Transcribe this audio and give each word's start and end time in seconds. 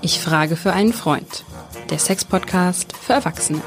Ich 0.00 0.18
frage 0.18 0.56
für 0.56 0.72
einen 0.72 0.92
Freund. 0.92 1.44
Der 1.90 1.98
Sex-Podcast 1.98 2.96
für 2.96 3.12
Erwachsene. 3.12 3.62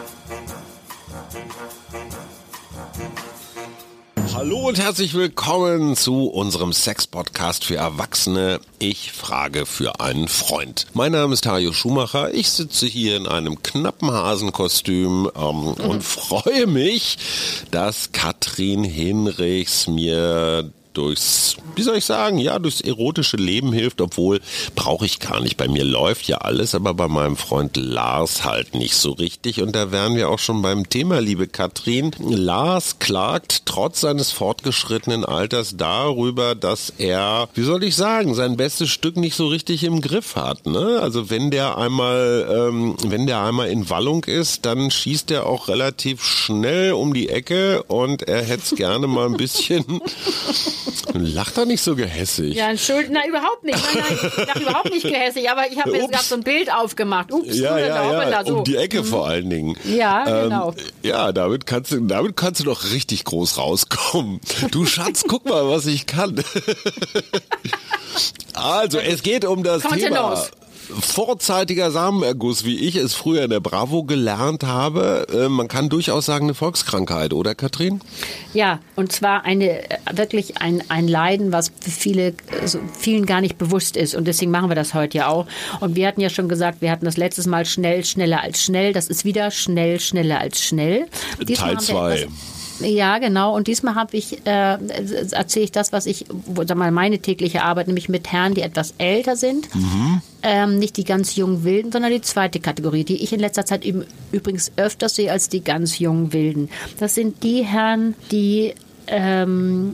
Hallo 4.34 4.68
und 4.68 4.78
herzlich 4.78 5.13
willkommen 5.13 5.96
zu 5.96 6.28
unserem 6.28 6.73
Sex-Podcast 6.73 7.63
für 7.63 7.78
Erwachsene. 7.78 8.59
Ich 8.80 9.14
frage 9.14 9.66
für 9.66 10.02
einen 10.02 10.27
Freund. 10.27 10.88
Mein 10.93 11.14
Name 11.14 11.34
ist 11.34 11.46
Tajo 11.46 11.71
Schumacher. 11.71 12.34
Ich 12.34 12.50
sitze 12.50 12.86
hier 12.86 13.16
in 13.16 13.27
einem 13.27 13.64
knappen 13.64 14.12
Hasenkostüm 14.12 15.32
ähm, 15.36 15.75
mhm. 15.77 15.89
und 15.89 16.04
freue 16.04 16.68
mich, 16.68 17.18
dass 17.71 18.12
Katrin 18.12 18.84
Hinrichs 18.84 19.88
mir 19.88 20.70
durchs, 20.96 21.57
wie 21.75 21.84
soll 21.84 21.98
ich 21.98 22.05
sagen, 22.05 22.38
ja, 22.38 22.57
durchs 22.59 22.82
erotische 22.82 23.38
Leben 23.38 23.73
hilft, 23.73 24.02
obwohl 24.02 24.41
brauche 24.76 25.05
ich 25.05 25.20
gar 25.20 25.41
nicht. 25.41 25.58
Bei 25.58 25.68
mir 25.68 25.84
läuft 25.84 26.27
ja 26.27 26.38
alles, 26.40 26.73
aber 26.73 26.94
bei 26.94 27.08
meinem 27.08 27.38
Freund 27.38 27.77
Lars 27.77 28.44
halt 28.44 28.73
nicht 28.76 28.95
so 28.95 29.12
richtig. 29.12 29.62
Und 29.62 29.76
da 29.76 29.91
wären 29.91 30.16
wir 30.16 30.30
auch 30.30 30.40
schon 30.40 30.62
beim 30.62 30.90
Thema, 30.90 31.20
liebe 31.20 31.48
Katrin. 31.48 32.12
Lars 32.20 32.99
klagt 32.99 33.66
trotz 33.66 34.02
seines 34.02 34.31
fortgeschrittenen 34.31 35.26
Alters 35.26 35.76
darüber, 35.77 36.55
dass 36.55 36.94
er, 36.98 37.49
wie 37.54 37.63
soll 37.63 37.84
ich 37.84 37.96
sagen, 37.96 38.34
sein 38.35 38.57
bestes 38.57 38.90
Stück 38.90 39.18
nicht 39.18 39.35
so 39.35 39.48
richtig 39.48 39.84
im 39.84 40.02
Griff 40.02 40.35
hat. 40.35 40.66
Ne? 40.66 40.99
Also 41.02 41.30
wenn 41.30 41.52
der 41.52 41.77
einmal, 41.77 42.48
ähm, 42.49 42.96
wenn 43.05 43.27
der 43.27 43.41
einmal 43.41 43.70
in 43.70 43.90
Wallung 43.90 44.23
ist, 44.26 44.66
dann 44.66 44.91
schießt 44.91 45.32
er 45.32 45.46
auch 45.46 45.68
relativ 45.68 46.23
schnell 46.23 46.93
um 46.93 47.13
die 47.13 47.30
Ecke 47.30 47.84
und 47.84 48.23
er 48.23 48.43
hätte 48.43 48.63
es 48.63 48.76
gerne 48.76 49.07
mal 49.07 49.27
ein 49.27 49.38
bisschen 49.38 49.85
Lach 51.13 51.52
doch 51.52 51.66
nicht 51.66 51.81
so 51.81 51.95
gehässig. 51.95 52.55
Ja, 52.55 52.70
Entschuldigung, 52.70 53.13
nein, 53.13 53.30
überhaupt 53.30 53.63
nicht. 53.63 53.77
Nein, 53.77 54.03
nein, 54.07 54.31
ich 54.38 54.48
lach 54.48 54.62
überhaupt 54.62 54.91
nicht 54.91 55.03
gehässig, 55.03 55.49
aber 55.49 55.70
ich 55.71 55.80
habe 55.80 55.91
jetzt 55.91 56.12
gerade 56.12 56.23
so 56.23 56.35
ein 56.35 56.43
Bild 56.43 56.71
aufgemacht. 56.71 57.32
Ups, 57.32 57.57
ja, 57.57 57.77
ja, 57.77 58.29
ja, 58.29 58.46
so. 58.46 58.57
um 58.57 58.63
die 58.63 58.76
Ecke 58.76 59.01
mhm. 59.01 59.05
vor 59.05 59.27
allen 59.27 59.49
Dingen. 59.49 59.77
Ja, 59.85 60.26
ähm, 60.27 60.43
genau. 60.43 60.73
Ja, 61.04 61.32
damit 61.32 61.65
kannst 61.65 61.91
du, 61.91 61.99
damit 62.01 62.35
kannst 62.35 62.62
du 62.62 62.65
doch 62.65 62.91
richtig 62.91 63.23
groß 63.23 63.57
rauskommen. 63.57 64.40
Du 64.72 64.85
Schatz, 64.85 65.23
guck 65.28 65.45
mal, 65.45 65.68
was 65.69 65.85
ich 65.85 66.06
kann. 66.06 66.44
also, 68.53 69.00
es 69.00 69.23
geht 69.23 69.45
um 69.45 69.63
das 69.63 69.84
Thema 69.84 70.45
vorzeitiger 71.00 71.91
Samenerguss, 71.91 72.66
wie 72.66 72.78
ich 72.80 72.96
es 72.96 73.14
früher 73.14 73.44
in 73.44 73.50
der 73.50 73.59
Bravo 73.59 74.03
gelernt 74.03 74.64
habe, 74.64 75.28
äh, 75.34 75.50
man 75.50 75.68
kann 75.68 75.90
durchaus 75.90 76.25
sagen, 76.25 76.46
eine 76.46 76.53
Volkskrankheit, 76.53 77.34
oder 77.34 77.56
Katrin? 77.56 78.02
Ja, 78.53 78.80
und 78.96 79.12
zwar 79.12 79.44
eine 79.44 79.90
äh, 79.90 79.97
wirklich 80.13 80.58
ein, 80.58 80.84
ein 80.90 81.08
Leiden, 81.08 81.52
was 81.52 81.72
für 81.80 81.91
viele, 81.91 82.34
also 82.62 82.80
vielen 82.97 83.25
gar 83.25 83.41
nicht 83.41 83.58
bewusst 83.58 83.97
ist. 83.97 84.16
Und 84.16 84.25
deswegen 84.25 84.52
machen 84.52 84.69
wir 84.69 84.75
das 84.75 84.94
heute 84.94 85.18
ja 85.19 85.28
auch. 85.28 85.46
Und 85.80 85.96
wir 85.96 86.08
hatten 86.08 86.22
ja 86.22 86.30
schon 86.30 86.50
gesagt, 86.50 86.81
wir 86.81 86.91
hatten 86.91 87.06
das 87.06 87.18
letztes 87.18 87.47
Mal 87.47 87.66
schnell, 87.66 88.06
schneller 88.06 88.41
als 88.41 88.63
schnell. 88.63 88.94
Das 88.94 89.08
ist 89.08 89.25
wieder 89.25 89.52
schnell, 89.52 90.00
schneller 90.00 90.40
als 90.40 90.63
schnell. 90.63 91.08
Diesmal 91.41 91.75
Teil 91.75 91.80
2. 91.80 92.28
Ja, 92.79 93.18
genau. 93.19 93.56
Und 93.56 93.68
diesmal 93.68 93.95
habe 93.95 94.18
ich, 94.18 94.45
äh, 94.45 94.78
erzähle 95.31 95.66
ich 95.66 95.72
das, 95.72 95.91
was 95.91 96.06
ich, 96.06 96.25
sag 96.68 96.78
mal, 96.78 96.91
meine 96.91 97.19
tägliche 97.19 97.63
Arbeit, 97.63 97.88
nämlich 97.88 98.09
mit 98.09 98.31
Herren, 98.31 98.53
die 98.53 98.62
etwas 98.62 98.94
älter 98.97 99.35
sind. 99.35 99.73
Mhm. 99.73 100.22
Ähm, 100.44 100.79
nicht 100.79 100.97
die 100.97 101.03
ganz 101.03 101.35
jungen 101.35 101.63
Wilden, 101.63 101.91
sondern 101.91 102.12
die 102.12 102.22
zweite 102.22 102.59
Kategorie, 102.59 103.03
die 103.03 103.23
ich 103.23 103.34
in 103.34 103.40
letzter 103.40 103.66
Zeit 103.66 103.84
eben 103.84 104.06
übrigens 104.31 104.72
öfter 104.75 105.09
sehe 105.09 105.31
als 105.31 105.50
die 105.50 105.63
ganz 105.63 106.00
jungen 106.00 106.34
Wilden. 106.34 106.69
Das 107.00 107.16
sind 107.16 107.44
die 107.44 107.63
Herren, 107.63 108.13
die 108.31 108.75
ähm, 109.07 109.94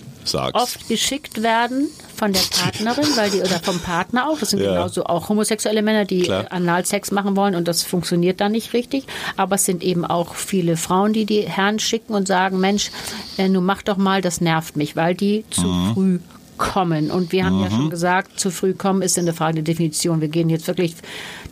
oft 0.53 0.87
geschickt 0.87 1.41
werden 1.41 1.87
von 2.15 2.33
der 2.33 2.41
Partnerin, 2.51 3.07
weil 3.15 3.29
die 3.31 3.39
oder 3.39 3.59
vom 3.59 3.79
Partner 3.79 4.29
auch. 4.29 4.39
Das 4.39 4.51
sind 4.51 4.61
ja. 4.61 4.73
genauso 4.73 5.05
auch 5.05 5.29
homosexuelle 5.29 5.81
Männer, 5.81 6.05
die 6.05 6.23
Klar. 6.23 6.45
Analsex 6.51 7.11
machen 7.11 7.35
wollen 7.35 7.55
und 7.55 7.67
das 7.67 7.83
funktioniert 7.83 8.41
dann 8.41 8.51
nicht 8.51 8.73
richtig. 8.73 9.05
Aber 9.37 9.55
es 9.55 9.65
sind 9.65 9.83
eben 9.83 10.05
auch 10.05 10.35
viele 10.35 10.77
Frauen, 10.77 11.13
die 11.13 11.25
die 11.25 11.41
Herren 11.41 11.79
schicken 11.79 12.13
und 12.13 12.27
sagen, 12.27 12.59
Mensch, 12.59 12.91
äh, 13.37 13.49
nun 13.49 13.65
mach 13.65 13.81
doch 13.81 13.97
mal, 13.97 14.21
das 14.21 14.41
nervt 14.41 14.75
mich, 14.75 14.95
weil 14.95 15.15
die 15.15 15.45
zu 15.49 15.67
mhm. 15.67 15.93
früh 15.93 16.19
kommen. 16.61 17.09
Und 17.09 17.31
wir 17.31 17.43
haben 17.43 17.57
mhm. 17.57 17.63
ja 17.63 17.71
schon 17.71 17.89
gesagt, 17.89 18.39
zu 18.39 18.51
früh 18.51 18.73
kommen 18.73 19.01
ist 19.01 19.17
eine 19.17 19.33
Frage 19.33 19.55
der 19.55 19.63
Definition. 19.63 20.21
Wir 20.21 20.27
gehen 20.27 20.47
jetzt 20.47 20.67
wirklich, 20.67 20.93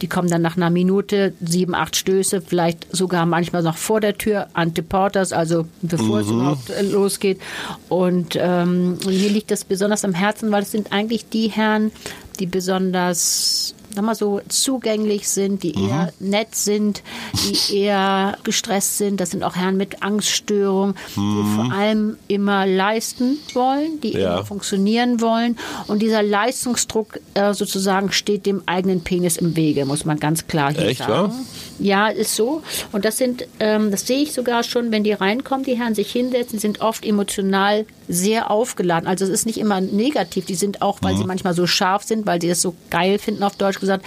die 0.02 0.08
kommen 0.08 0.30
dann 0.30 0.44
nach 0.44 0.56
einer 0.56 0.70
Minute, 0.70 1.34
sieben, 1.42 1.74
acht 1.74 1.96
Stöße, 1.96 2.42
vielleicht 2.42 2.86
sogar 2.96 3.25
manchmal 3.25 3.64
noch 3.64 3.75
vor 3.75 4.00
der 4.00 4.18
Tür, 4.18 4.48
Anteporters, 4.53 5.34
also 5.34 5.66
bevor 5.81 6.18
mhm. 6.18 6.22
es 6.22 6.30
überhaupt 6.30 6.69
äh, 6.69 6.81
losgeht. 6.84 7.42
Und 7.90 8.38
ähm, 8.40 9.00
mir 9.03 9.30
liegt 9.30 9.50
das 9.50 9.66
besonders 9.66 10.06
am 10.06 10.14
Herzen, 10.14 10.52
weil 10.52 10.62
es 10.62 10.72
sind 10.72 10.94
eigentlich 10.94 11.28
die 11.28 11.48
Herren, 11.48 11.92
die 12.40 12.46
besonders 12.46 13.74
sag 13.94 14.04
mal 14.04 14.16
so, 14.16 14.42
zugänglich 14.48 15.28
sind, 15.30 15.64
die 15.64 15.78
mhm. 15.78 15.90
eher 15.90 16.14
nett 16.20 16.56
sind, 16.56 17.04
die 17.34 17.76
eher 17.80 18.38
gestresst 18.44 18.98
sind. 18.98 19.20
Das 19.20 19.32
sind 19.32 19.44
auch 19.44 19.56
Herren 19.56 19.78
mit 19.78 20.04
Angststörung, 20.04 20.96
mhm. 21.16 21.44
die 21.44 21.56
vor 21.56 21.72
allem 21.74 22.18
immer 22.28 22.66
leisten 22.66 23.38
wollen, 23.54 24.00
die 24.02 24.14
ja. 24.14 24.36
immer 24.36 24.46
funktionieren 24.46 25.22
wollen. 25.22 25.58
Und 25.88 26.02
dieser 26.02 26.24
Leistungsdruck 26.24 27.20
äh, 27.34 27.54
sozusagen 27.54 28.12
steht 28.12 28.46
dem 28.46 28.64
eigenen 28.66 29.02
Penis 29.02 29.38
im 29.38 29.56
Wege, 29.56 29.86
muss 29.86 30.06
man 30.06 30.20
ganz 30.20 30.48
klar 30.48 30.72
hier 30.74 30.88
Echt, 30.88 31.00
sagen. 31.00 31.34
Ja? 31.80 32.08
ja, 32.08 32.14
ist 32.14 32.36
so. 32.36 32.62
Und 32.92 33.06
das 33.06 33.18
sind, 33.18 33.48
ähm, 33.60 33.92
das 33.92 34.06
sehe 34.08 34.20
ich 34.24 34.34
sogar 34.34 34.64
schon, 34.64 34.92
wenn 34.92 35.04
die 35.04 35.14
reinkommen, 35.14 35.66
die 35.66 35.78
Herren 35.78 35.96
sich 35.96 36.12
hinsetzen, 36.12 36.60
sind 36.60 36.82
oft 36.82 37.06
emotional 37.06 37.86
sehr 38.09 38.52
aufgeladen. 38.52 39.08
Also 39.08 39.24
es 39.24 39.31
ist 39.31 39.46
nicht 39.46 39.59
immer 39.59 39.80
negativ. 39.80 40.46
Die 40.46 40.56
sind 40.56 40.81
auch, 40.81 40.97
weil 41.02 41.14
mhm. 41.14 41.20
sie 41.20 41.25
manchmal 41.25 41.53
so 41.53 41.68
scharf 41.68 42.03
sind, 42.03 42.25
weil 42.25 42.42
sie 42.42 42.50
es 42.50 42.62
so 42.62 42.75
geil 42.90 43.20
finden, 43.20 43.44
auf 43.44 43.56
Deutsch 43.56 43.80
gesagt, 43.80 44.03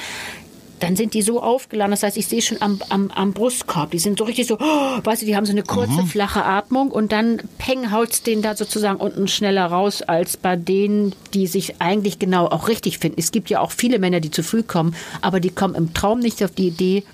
dann 0.81 0.97
sind 0.97 1.15
die 1.15 1.23
so 1.23 1.41
aufgeladen. 1.41 1.93
Das 1.93 2.03
heißt, 2.03 2.17
ich 2.17 2.27
sehe 2.27 2.43
schon 2.43 2.61
am, 2.61 2.81
am, 2.89 3.11
am 3.13 3.33
Brustkorb, 3.33 3.93
die 3.93 4.01
sind 4.01 4.19
so 4.19 4.25
richtig 4.25 4.49
so, 4.49 4.59
oh, 4.59 4.99
weißt 5.05 5.23
du, 5.23 5.27
die 5.27 5.37
haben 5.37 5.47
so 5.47 5.53
eine 5.53 5.63
kurze, 5.63 6.03
mhm. 6.03 6.07
flache 6.07 6.45
Atmung 6.45 6.91
und 6.91 7.13
dann 7.13 7.41
peng 7.59 7.93
haut 7.93 8.11
es 8.11 8.23
den 8.23 8.43
da 8.43 8.57
sozusagen 8.57 8.99
unten 8.99 9.29
schneller 9.29 9.67
raus 9.67 10.03
als 10.03 10.37
bei 10.37 10.57
denen, 10.57 11.15
die 11.35 11.47
sich 11.47 11.81
eigentlich 11.81 12.19
genau 12.19 12.47
auch 12.47 12.69
richtig 12.69 12.99
finden. 12.99 13.21
Es 13.21 13.31
gibt 13.31 13.49
ja 13.49 13.61
auch 13.61 13.71
viele 13.71 14.01
Männer, 14.01 14.19
die 14.19 14.33
zu 14.33 14.43
früh 14.43 14.65
kommen, 14.65 14.97
aber 15.21 15.39
die 15.39 15.51
kommen 15.51 15.77
im 15.77 15.95
Traum 15.95 16.19
nicht 16.19 16.43
auf 16.43 16.51
die 16.51 16.67
Idee, 16.67 17.05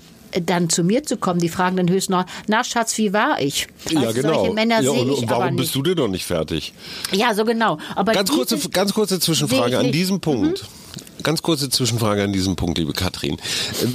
dann 0.45 0.69
zu 0.69 0.83
mir 0.83 1.03
zu 1.03 1.17
kommen. 1.17 1.39
Die 1.39 1.49
fragen 1.49 1.77
dann 1.77 1.89
höchstens 1.89 2.09
noch, 2.15 2.25
na 2.47 2.63
Schatz, 2.63 2.97
wie 2.97 3.13
war 3.13 3.41
ich? 3.41 3.67
Also 3.85 3.99
ja, 3.99 4.11
genau. 4.11 4.33
Solche 4.33 4.53
Männer 4.53 4.81
ja, 4.81 4.91
und, 4.91 5.11
und 5.11 5.29
warum 5.29 5.55
bist 5.55 5.75
du 5.75 5.83
denn 5.83 5.97
noch 5.97 6.07
nicht 6.07 6.25
fertig? 6.25 6.73
Ja, 7.11 7.33
so 7.33 7.45
genau. 7.45 7.77
Aber 7.95 8.13
ganz, 8.13 8.31
kurze, 8.31 8.57
ganz 8.69 8.93
kurze 8.93 9.19
Zwischenfrage 9.19 9.77
an 9.77 9.91
diesem 9.91 10.19
Punkt. 10.19 10.63
Mhm 10.63 10.79
ganz 11.23 11.41
kurze 11.41 11.69
Zwischenfrage 11.69 12.23
an 12.23 12.33
diesem 12.33 12.55
Punkt, 12.55 12.77
liebe 12.77 12.93
Katrin. 12.93 13.37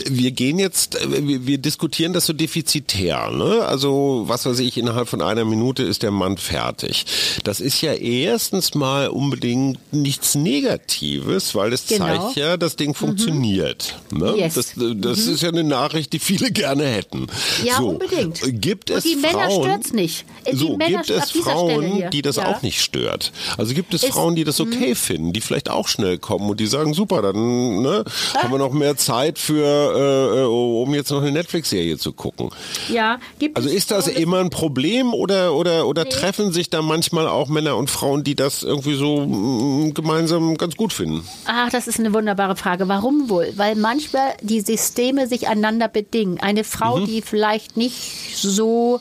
Wir 0.09 0.31
gehen 0.31 0.59
jetzt, 0.59 0.99
wir, 1.09 1.59
diskutieren 1.59 2.13
das 2.13 2.27
so 2.27 2.33
defizitär, 2.33 3.31
ne? 3.31 3.65
Also, 3.65 4.25
was 4.27 4.47
weiß 4.47 4.59
ich, 4.61 4.77
innerhalb 4.77 5.09
von 5.09 5.23
einer 5.23 5.45
Minute 5.45 5.83
ist 5.83 6.03
der 6.03 6.11
Mann 6.11 6.37
fertig. 6.37 7.07
Das 7.45 7.61
ist 7.61 7.81
ja 7.81 7.93
erstens 7.95 8.75
mal 8.75 9.09
unbedingt 9.09 9.79
nichts 9.93 10.35
Negatives, 10.35 11.55
weil 11.55 11.73
es 11.73 11.87
genau. 11.87 12.07
zeigt 12.07 12.37
ja, 12.37 12.57
das 12.57 12.77
Ding 12.77 12.91
mhm. 12.91 12.95
funktioniert. 12.95 13.99
Mhm. 14.11 14.19
Ne? 14.19 14.35
Yes. 14.37 14.55
Das, 14.55 14.75
das 14.77 15.27
mhm. 15.27 15.33
ist 15.33 15.43
ja 15.43 15.49
eine 15.49 15.65
Nachricht, 15.65 16.13
die 16.13 16.19
viele 16.19 16.51
gerne 16.51 16.85
hätten. 16.87 17.27
Ja, 17.65 17.79
so. 17.79 17.91
unbedingt. 17.91 18.41
Gibt 18.61 18.91
es 18.91 19.05
Und 19.05 19.11
die 19.15 19.19
Frauen, 19.19 19.37
Männer 19.37 19.51
stört's 19.51 19.93
nicht. 19.93 20.25
Die 20.51 20.57
so, 20.57 20.77
Männer 20.77 21.03
gibt 21.03 21.11
es 21.11 21.31
Frauen, 21.31 22.11
die 22.11 22.23
das 22.23 22.37
ja. 22.37 22.47
auch 22.47 22.63
nicht 22.63 22.81
stört. 22.81 23.33
Also 23.57 23.75
gibt 23.75 23.95
es 23.95 24.03
ist, 24.03 24.13
Frauen, 24.13 24.35
die 24.35 24.45
das 24.45 24.61
okay 24.61 24.91
mh. 24.91 24.95
finden, 24.95 25.33
die 25.33 25.41
vielleicht 25.41 25.71
auch 25.71 25.89
schnell 25.89 26.19
kommen 26.19 26.49
und 26.51 26.61
die 26.61 26.67
sagen, 26.67 26.95
super, 26.95 27.14
super, 27.15 27.33
dann 27.33 27.83
ne, 27.83 28.05
haben 28.37 28.53
wir 28.53 28.59
noch 28.59 28.73
mehr 28.73 28.97
Zeit 28.97 29.39
für, 29.39 29.65
äh, 29.65 30.45
um 30.45 30.95
jetzt 30.95 31.11
noch 31.11 31.23
eine 31.23 31.33
Netflix-Serie 31.33 31.99
zu 31.99 32.13
gucken. 32.13 32.51
Ja, 32.89 33.19
gibt 33.39 33.57
Also 33.57 33.69
ist 33.69 33.91
das 33.91 34.09
immer 34.09 34.39
ein 34.39 34.51
Problem 34.51 35.15
oder, 35.15 35.55
oder, 35.55 35.87
oder 35.87 36.05
nee. 36.05 36.11
treffen 36.11 36.53
sich 36.53 36.71
da 36.71 36.83
manchmal 36.83 37.27
auch 37.27 37.49
Männer 37.49 37.77
und 37.77 37.91
Frauen, 37.91 38.25
die 38.25 38.35
das 38.35 38.63
irgendwie 38.63 38.95
so 38.95 39.27
mm, 39.27 39.95
gemeinsam 39.95 40.57
ganz 40.57 40.77
gut 40.77 40.93
finden? 40.93 41.27
Ach, 41.47 41.71
das 41.71 41.87
ist 41.87 41.99
eine 41.99 42.13
wunderbare 42.13 42.57
Frage. 42.57 42.89
Warum 42.89 43.29
wohl? 43.29 43.53
Weil 43.57 43.77
manchmal 43.77 44.35
die 44.41 44.61
Systeme 44.61 45.27
sich 45.27 45.49
einander 45.49 45.89
bedingen. 45.89 46.41
Eine 46.41 46.65
Frau, 46.65 46.99
mhm. 46.99 47.07
die 47.07 47.23
vielleicht 47.23 47.77
nicht 47.77 48.37
so 48.37 49.01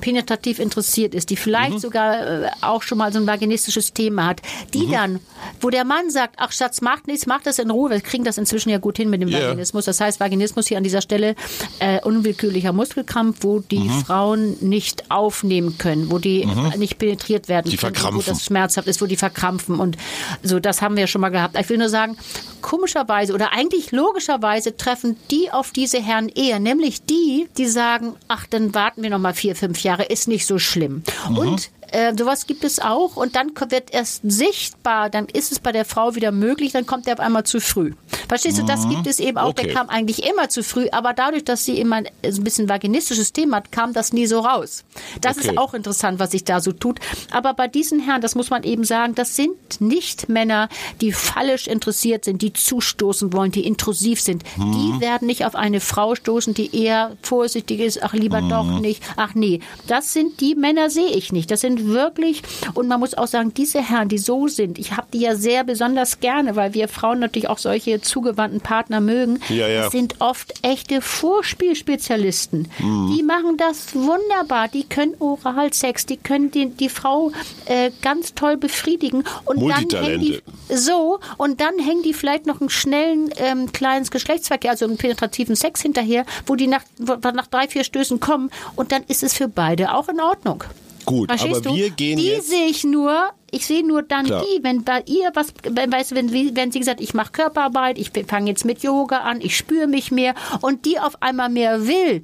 penetrativ 0.00 0.58
interessiert 0.58 1.14
ist, 1.14 1.30
die 1.30 1.36
vielleicht 1.36 1.74
mhm. 1.74 1.78
sogar 1.78 2.44
äh, 2.44 2.50
auch 2.60 2.82
schon 2.82 2.98
mal 2.98 3.12
so 3.12 3.18
ein 3.18 3.26
vaginistisches 3.26 3.92
Thema 3.92 4.26
hat, 4.26 4.42
die 4.74 4.86
mhm. 4.86 4.92
dann, 4.92 5.20
wo 5.60 5.70
der 5.70 5.84
Mann 5.84 6.10
sagt, 6.10 6.34
ach 6.38 6.52
Schatz, 6.52 6.80
mach 6.80 7.04
nichts, 7.06 7.26
mach 7.26 7.42
das 7.42 7.58
in 7.58 7.70
Ruhe, 7.70 7.90
wir 7.90 8.00
kriegen 8.00 8.24
das 8.24 8.38
inzwischen 8.38 8.70
ja 8.70 8.78
gut 8.78 8.96
hin 8.96 9.10
mit 9.10 9.20
dem 9.20 9.28
yeah. 9.28 9.48
Vaginismus. 9.48 9.84
Das 9.84 10.00
heißt, 10.00 10.20
Vaginismus 10.20 10.66
hier 10.66 10.78
an 10.78 10.84
dieser 10.84 11.00
Stelle 11.00 11.34
äh, 11.78 12.00
unwillkürlicher 12.02 12.72
Muskelkrampf, 12.72 13.38
wo 13.40 13.60
die 13.60 13.80
mhm. 13.80 14.04
Frauen 14.04 14.56
nicht 14.60 15.10
aufnehmen 15.10 15.78
können, 15.78 16.10
wo 16.10 16.18
die 16.18 16.46
mhm. 16.46 16.78
nicht 16.78 16.98
penetriert 16.98 17.48
werden 17.48 17.70
die 17.70 17.76
können, 17.76 17.94
verkrampfen. 17.94 18.26
wo 18.26 18.30
das 18.30 18.44
schmerzhaft 18.44 18.88
ist, 18.88 19.00
wo 19.00 19.06
die 19.06 19.16
verkrampfen 19.16 19.78
und 19.78 19.96
so, 20.42 20.60
das 20.60 20.82
haben 20.82 20.96
wir 20.96 21.02
ja 21.02 21.06
schon 21.06 21.20
mal 21.20 21.30
gehabt. 21.30 21.58
Ich 21.58 21.68
will 21.68 21.78
nur 21.78 21.88
sagen, 21.88 22.16
komischerweise 22.60 23.32
oder 23.32 23.52
eigentlich 23.52 23.92
logischerweise 23.92 24.76
treffen 24.76 25.16
die 25.30 25.50
auf 25.50 25.70
diese 25.70 26.02
Herren 26.02 26.28
eher, 26.28 26.58
nämlich 26.58 27.02
die, 27.02 27.48
die 27.56 27.66
sagen, 27.66 28.14
ach, 28.28 28.46
dann 28.46 28.74
warten 28.74 29.02
wir 29.02 29.10
noch 29.10 29.18
mal 29.18 29.34
vier, 29.34 29.56
fünf 29.56 29.82
Jahre, 29.82 29.87
ist 29.94 30.28
nicht 30.28 30.46
so 30.46 30.58
schlimm. 30.58 31.02
Mhm. 31.28 31.38
Und 31.38 31.70
Äh, 31.92 32.14
sowas 32.18 32.46
gibt 32.46 32.64
es 32.64 32.78
auch 32.80 33.16
und 33.16 33.34
dann 33.36 33.52
wird 33.70 33.92
erst 33.92 34.20
sichtbar, 34.24 35.10
dann 35.10 35.26
ist 35.26 35.52
es 35.52 35.58
bei 35.58 35.72
der 35.72 35.84
Frau 35.84 36.14
wieder 36.14 36.32
möglich, 36.32 36.72
dann 36.72 36.86
kommt 36.86 37.06
er 37.06 37.14
auf 37.14 37.20
einmal 37.20 37.44
zu 37.44 37.60
früh. 37.60 37.92
Verstehst 38.28 38.58
du, 38.58 38.62
das 38.64 38.88
gibt 38.88 39.06
es 39.06 39.20
eben 39.20 39.38
auch, 39.38 39.48
Okay. 39.50 39.64
der 39.66 39.74
kam 39.74 39.88
eigentlich 39.88 40.28
immer 40.28 40.48
zu 40.48 40.62
früh, 40.62 40.88
aber 40.92 41.12
dadurch, 41.14 41.44
dass 41.44 41.64
sie 41.64 41.78
immer 41.80 41.96
ein 41.96 42.06
bisschen 42.44 42.68
vaginistisches 42.68 43.32
Thema 43.32 43.56
hat, 43.58 43.72
kam 43.72 43.92
das 43.92 44.12
nie 44.12 44.26
so 44.26 44.40
raus. 44.40 44.84
Das 45.20 45.38
Okay. 45.38 45.48
ist 45.48 45.58
auch 45.58 45.72
interessant, 45.74 46.18
was 46.18 46.32
sich 46.32 46.44
da 46.44 46.60
so 46.60 46.72
tut. 46.72 47.00
Aber 47.30 47.54
bei 47.54 47.68
diesen 47.68 48.00
Herren, 48.00 48.20
das 48.20 48.34
muss 48.34 48.50
man 48.50 48.64
eben 48.64 48.84
sagen, 48.84 49.14
das 49.14 49.34
sind 49.36 49.80
nicht 49.80 50.28
Männer, 50.28 50.68
die 51.00 51.12
fallisch 51.12 51.66
interessiert 51.66 52.24
sind, 52.24 52.42
die 52.42 52.52
zustoßen 52.52 53.32
wollen, 53.32 53.50
die 53.52 53.66
intrusiv 53.66 54.20
sind. 54.20 54.42
Mhm. 54.56 54.72
Die 54.72 55.00
werden 55.00 55.26
nicht 55.26 55.44
auf 55.46 55.54
eine 55.54 55.80
Frau 55.80 56.14
stoßen, 56.14 56.52
die 56.54 56.76
eher 56.76 57.16
vorsichtig 57.22 57.80
ist, 57.80 58.02
ach 58.02 58.12
lieber 58.12 58.42
Mhm. 58.42 58.48
doch 58.50 58.80
nicht, 58.80 59.02
ach 59.16 59.34
nee. 59.34 59.60
Das 59.86 60.12
sind 60.12 60.40
die 60.40 60.54
Männer, 60.54 60.90
sehe 60.90 61.10
ich 61.10 61.32
nicht. 61.32 61.50
Das 61.50 61.60
sind 61.62 61.77
wirklich, 61.86 62.42
und 62.74 62.88
man 62.88 63.00
muss 63.00 63.14
auch 63.14 63.26
sagen, 63.26 63.54
diese 63.54 63.82
Herren, 63.82 64.08
die 64.08 64.18
so 64.18 64.48
sind, 64.48 64.78
ich 64.78 64.96
habe 64.96 65.08
die 65.12 65.20
ja 65.20 65.34
sehr 65.34 65.64
besonders 65.64 66.20
gerne, 66.20 66.56
weil 66.56 66.74
wir 66.74 66.88
Frauen 66.88 67.20
natürlich 67.20 67.48
auch 67.48 67.58
solche 67.58 68.00
zugewandten 68.00 68.60
Partner 68.60 69.00
mögen. 69.00 69.40
Ja, 69.48 69.68
ja. 69.68 69.90
Sind 69.90 70.20
oft 70.20 70.54
echte 70.62 71.00
Vorspielspezialisten. 71.00 72.68
Mhm. 72.78 73.14
Die 73.14 73.22
machen 73.22 73.56
das 73.56 73.94
wunderbar. 73.94 74.68
Die 74.68 74.84
können 74.84 75.14
Oralsex, 75.18 76.06
die 76.06 76.16
können 76.16 76.50
die, 76.50 76.70
die 76.70 76.88
Frau 76.88 77.32
äh, 77.66 77.90
ganz 78.02 78.34
toll 78.34 78.56
befriedigen. 78.56 79.24
Und 79.44 79.66
dann 79.68 79.86
hängen 80.02 80.20
die 80.20 80.42
so 80.68 81.20
und 81.36 81.60
dann 81.60 81.78
hängen 81.78 82.02
die 82.02 82.14
vielleicht 82.14 82.46
noch 82.46 82.60
einen 82.60 82.70
schnellen 82.70 83.30
ähm, 83.36 83.72
kleines 83.72 84.10
Geschlechtsverkehr, 84.10 84.72
also 84.72 84.84
einen 84.84 84.96
penetrativen 84.96 85.56
Sex 85.56 85.82
hinterher, 85.82 86.24
wo 86.46 86.54
die 86.54 86.66
nach, 86.66 86.82
nach 86.98 87.46
drei, 87.46 87.68
vier 87.68 87.84
Stößen 87.84 88.20
kommen 88.20 88.50
und 88.76 88.92
dann 88.92 89.04
ist 89.04 89.22
es 89.22 89.34
für 89.34 89.48
beide 89.48 89.94
auch 89.94 90.08
in 90.08 90.20
Ordnung. 90.20 90.64
Gut, 91.08 91.28
Verstehst 91.28 91.56
aber 91.66 91.70
du? 91.70 91.74
wir 91.76 91.90
gehen 91.90 92.18
die 92.18 92.26
jetzt- 92.26 92.48
sehe 92.48 92.66
ich 92.66 92.84
nur, 92.84 93.12
ich 93.50 93.66
sehe 93.66 93.86
nur 93.86 94.02
dann 94.02 94.26
Klar. 94.26 94.44
die, 94.44 94.62
wenn 94.62 94.84
bei 94.84 95.02
ihr 95.06 95.30
was, 95.34 95.48
wenn, 95.62 95.90
weißt 95.92 96.10
du, 96.12 96.14
wenn, 96.16 96.28
sie- 96.28 96.52
wenn 96.54 96.70
sie 96.72 96.78
gesagt, 96.78 97.00
ich 97.00 97.14
mache 97.14 97.32
Körperarbeit, 97.32 97.98
ich 97.98 98.10
fange 98.26 98.50
jetzt 98.50 98.64
mit 98.64 98.82
Yoga 98.82 99.18
an, 99.20 99.40
ich 99.40 99.56
spüre 99.56 99.86
mich 99.86 100.10
mehr 100.10 100.34
und 100.60 100.84
die 100.86 100.98
auf 100.98 101.20
einmal 101.22 101.48
mehr 101.48 101.86
will, 101.86 102.22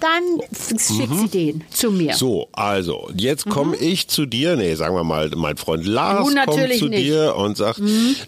dann 0.00 0.40
schickt 0.50 0.80
sie 0.80 1.28
den 1.28 1.62
zu 1.70 1.92
mir. 1.92 2.12
Mhm. 2.12 2.16
So, 2.16 2.48
also, 2.52 3.08
jetzt 3.16 3.48
komme 3.48 3.76
ich 3.76 4.08
zu 4.08 4.26
dir, 4.26 4.56
nee, 4.56 4.74
sagen 4.74 4.96
wir 4.96 5.04
mal, 5.04 5.30
mein 5.36 5.56
Freund 5.56 5.86
Lars 5.86 6.18
Mhm. 6.18 6.22
Kommt 6.24 6.34
natürlich 6.34 6.78
zu 6.80 6.86
nicht. 6.88 7.02
Mhm. 7.02 7.04
dir 7.04 7.36
und 7.36 7.56
sagt, 7.56 7.80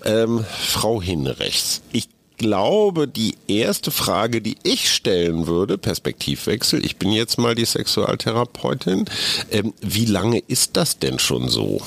ähm, 0.04 0.44
Frau 0.60 1.02
Hinrechts, 1.02 1.82
ich 1.90 2.06
glaube, 2.36 3.08
die 3.08 3.34
erste 3.48 3.90
Frage, 3.90 4.40
die 4.40 4.56
ich 4.62 4.90
stellen 4.90 5.46
würde, 5.46 5.78
Perspektivwechsel, 5.78 6.84
ich 6.84 6.96
bin 6.96 7.12
jetzt 7.12 7.38
mal 7.38 7.54
die 7.54 7.64
Sexualtherapeutin, 7.64 9.06
ähm, 9.50 9.72
wie 9.80 10.06
lange 10.06 10.38
ist 10.46 10.76
das 10.76 10.98
denn 10.98 11.18
schon 11.18 11.48
so? 11.48 11.80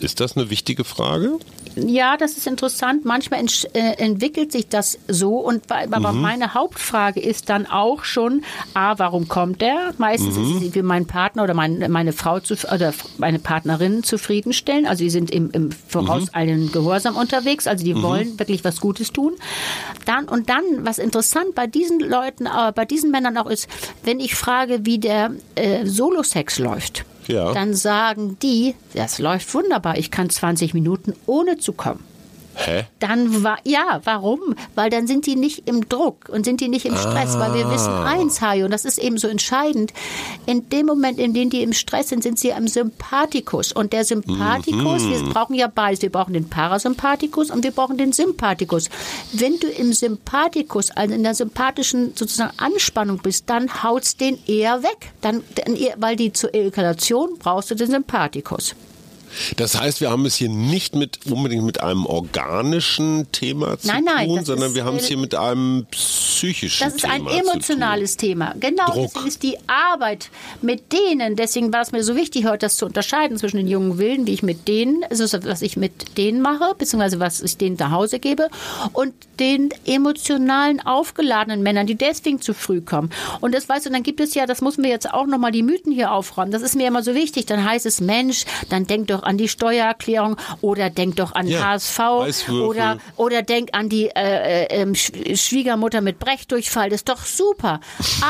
Ist 0.00 0.20
das 0.20 0.36
eine 0.36 0.50
wichtige 0.50 0.84
Frage? 0.84 1.38
Ja, 1.76 2.16
das 2.16 2.36
ist 2.36 2.46
interessant. 2.46 3.04
Manchmal 3.04 3.40
entsch- 3.40 3.66
äh, 3.74 3.92
entwickelt 4.02 4.50
sich 4.50 4.68
das 4.68 4.98
so. 5.08 5.36
Und 5.38 5.66
bei- 5.68 5.86
aber 5.90 6.12
Mhm. 6.12 6.20
meine 6.20 6.54
Hauptfrage 6.54 7.20
ist 7.20 7.48
dann 7.48 7.66
auch 7.66 8.02
schon, 8.04 8.42
a, 8.74 8.98
warum 8.98 9.28
kommt 9.28 9.60
der? 9.60 9.92
Meistens 9.98 10.36
Mhm. 10.36 10.56
ist 10.56 10.62
es 10.66 10.72
für 10.72 10.82
meinen 10.82 11.06
Partner 11.06 11.44
oder 11.44 11.54
mein, 11.54 11.90
meine 11.90 12.12
Frau 12.12 12.40
zu, 12.40 12.54
oder 12.74 12.92
meine 13.18 13.38
Partnerin 13.38 14.02
zufriedenstellen. 14.02 14.86
Also 14.86 15.04
die 15.04 15.10
sind 15.10 15.30
im, 15.30 15.50
im 15.52 15.70
vorauseilenden 15.70 16.72
Gehorsam 16.72 17.16
unterwegs. 17.16 17.66
Also 17.66 17.84
die 17.84 17.94
wollen 18.02 18.38
wirklich 18.38 18.64
was 18.64 18.80
Gutes 18.80 19.12
tun. 19.12 19.34
Dann 20.06 20.28
und 20.28 20.48
dann, 20.48 20.62
was 20.78 20.98
interessant 20.98 21.54
bei 21.54 21.66
diesen 21.66 22.00
Leuten, 22.00 22.46
aber 22.46 22.72
bei 22.72 22.84
diesen 22.84 23.10
Männern 23.10 23.36
auch 23.36 23.46
ist, 23.48 23.68
wenn 24.02 24.18
ich 24.18 24.34
frage, 24.34 24.86
wie 24.86 24.98
der 24.98 25.32
äh, 25.54 25.86
Solo-Sex 25.86 26.58
läuft. 26.58 27.04
Ja. 27.26 27.52
Dann 27.52 27.74
sagen 27.74 28.38
die, 28.42 28.74
das 28.94 29.18
läuft 29.18 29.52
wunderbar, 29.54 29.98
ich 29.98 30.10
kann 30.10 30.30
20 30.30 30.74
Minuten 30.74 31.14
ohne 31.26 31.58
zu 31.58 31.72
kommen. 31.72 32.04
Hä? 32.64 32.84
Dann 32.98 33.42
war 33.42 33.58
ja, 33.64 34.00
warum? 34.04 34.54
Weil 34.74 34.90
dann 34.90 35.06
sind 35.06 35.26
die 35.26 35.36
nicht 35.36 35.68
im 35.68 35.88
Druck 35.88 36.28
und 36.28 36.44
sind 36.44 36.60
die 36.60 36.68
nicht 36.68 36.86
im 36.86 36.96
Stress, 36.96 37.38
weil 37.38 37.54
wir 37.54 37.70
wissen 37.70 37.92
eins, 37.92 38.40
Hajo, 38.40 38.66
und 38.66 38.70
das 38.70 38.84
ist 38.84 38.98
eben 38.98 39.18
so 39.18 39.28
entscheidend. 39.28 39.92
In 40.46 40.68
dem 40.68 40.86
Moment, 40.86 41.18
in 41.18 41.34
dem 41.34 41.50
die 41.50 41.62
im 41.62 41.72
Stress 41.72 42.08
sind, 42.08 42.22
sind 42.22 42.38
sie 42.38 42.52
am 42.52 42.68
Sympathikus. 42.68 43.72
Und 43.72 43.92
der 43.92 44.04
Sympathikus, 44.04 45.08
wir 45.08 45.22
brauchen 45.32 45.54
ja 45.54 45.68
beides. 45.68 46.02
Wir 46.02 46.10
brauchen 46.10 46.34
den 46.34 46.48
Parasympathikus 46.48 47.50
und 47.50 47.64
wir 47.64 47.70
brauchen 47.70 47.96
den 47.96 48.12
Sympathikus. 48.12 48.90
Wenn 49.32 49.58
du 49.58 49.68
im 49.68 49.92
Sympathikus, 49.92 50.90
also 50.90 51.14
in 51.14 51.22
der 51.22 51.34
sympathischen 51.34 52.12
sozusagen 52.14 52.52
Anspannung 52.58 53.18
bist, 53.18 53.48
dann 53.48 53.82
haut's 53.82 54.16
den 54.16 54.38
eher 54.46 54.82
weg. 54.82 55.12
Dann, 55.20 55.42
weil 55.96 56.16
die 56.16 56.32
zur 56.32 56.54
Ejakulation 56.54 57.38
brauchst 57.38 57.70
du 57.70 57.74
den 57.74 57.90
Sympathikus. 57.90 58.74
Das 59.56 59.78
heißt, 59.80 60.00
wir 60.00 60.10
haben 60.10 60.26
es 60.26 60.36
hier 60.36 60.48
nicht 60.48 60.94
mit 60.94 61.26
unbedingt 61.26 61.64
mit 61.64 61.82
einem 61.82 62.06
organischen 62.06 63.30
Thema 63.32 63.78
zu 63.78 63.88
Nein, 63.88 64.04
nein, 64.04 64.26
tun, 64.26 64.44
sondern 64.44 64.70
ist, 64.70 64.74
wir 64.74 64.84
haben 64.84 64.96
es 64.96 65.04
äh, 65.04 65.08
hier 65.08 65.18
mit 65.18 65.34
einem 65.34 65.86
psychischen 65.90 66.84
Das 66.84 66.94
ist 66.94 67.02
Thema 67.02 67.14
ein 67.14 67.26
emotionales 67.26 68.16
Thema. 68.16 68.54
Genau, 68.58 68.86
Druck. 68.86 69.04
deswegen 69.04 69.26
ist 69.26 69.42
die 69.42 69.56
Arbeit 69.66 70.30
mit 70.62 70.92
denen, 70.92 71.36
deswegen 71.36 71.72
war 71.72 71.82
es 71.82 71.92
mir 71.92 72.02
so 72.02 72.16
wichtig, 72.16 72.46
heute 72.46 72.66
das 72.66 72.76
zu 72.76 72.86
unterscheiden 72.86 73.36
zwischen 73.38 73.56
den 73.56 73.68
jungen 73.68 73.98
Wilden, 73.98 74.26
wie 74.26 74.32
ich 74.32 74.42
mit 74.42 74.68
denen, 74.68 75.04
also 75.08 75.24
was 75.44 75.62
ich 75.62 75.76
mit 75.76 76.16
denen 76.18 76.42
mache, 76.42 76.74
beziehungsweise 76.76 77.20
was 77.20 77.40
ich 77.40 77.56
denen 77.56 77.76
nach 77.78 77.90
Hause 77.90 78.18
gebe, 78.18 78.48
und 78.92 79.14
den 79.38 79.70
emotionalen, 79.86 80.80
aufgeladenen 80.80 81.62
Männern, 81.62 81.86
die 81.86 81.94
deswegen 81.94 82.40
zu 82.40 82.54
früh 82.54 82.80
kommen. 82.80 83.10
Und 83.40 83.54
das 83.54 83.68
weißt 83.68 83.86
du, 83.86 83.90
dann 83.90 84.02
gibt 84.02 84.20
es 84.20 84.34
ja, 84.34 84.46
das 84.46 84.60
müssen 84.60 84.82
wir 84.82 84.90
jetzt 84.90 85.12
auch 85.12 85.26
nochmal 85.26 85.52
die 85.52 85.62
Mythen 85.62 85.92
hier 85.92 86.12
aufräumen. 86.12 86.52
Das 86.52 86.62
ist 86.62 86.76
mir 86.76 86.86
immer 86.86 87.02
so 87.02 87.14
wichtig. 87.14 87.46
Dann 87.46 87.64
heißt 87.64 87.86
es, 87.86 88.00
Mensch, 88.00 88.44
dann 88.68 88.86
denk 88.86 89.08
doch 89.08 89.19
an 89.22 89.38
die 89.38 89.48
Steuererklärung 89.48 90.36
oder 90.60 90.90
denk 90.90 91.16
doch 91.16 91.34
an 91.34 91.46
Ja, 91.46 91.60
HSV 91.72 91.98
oder 92.50 92.98
oder 93.16 93.42
denk 93.42 93.70
an 93.72 93.88
die 93.88 94.06
äh, 94.08 94.64
äh, 94.64 94.66
ähm, 94.70 94.92
Sch- 94.92 95.36
Schwiegermutter 95.36 96.00
mit 96.00 96.18
Brechdurchfall. 96.18 96.90
Das 96.90 97.00
ist 97.00 97.08
doch 97.08 97.24
super. 97.24 97.80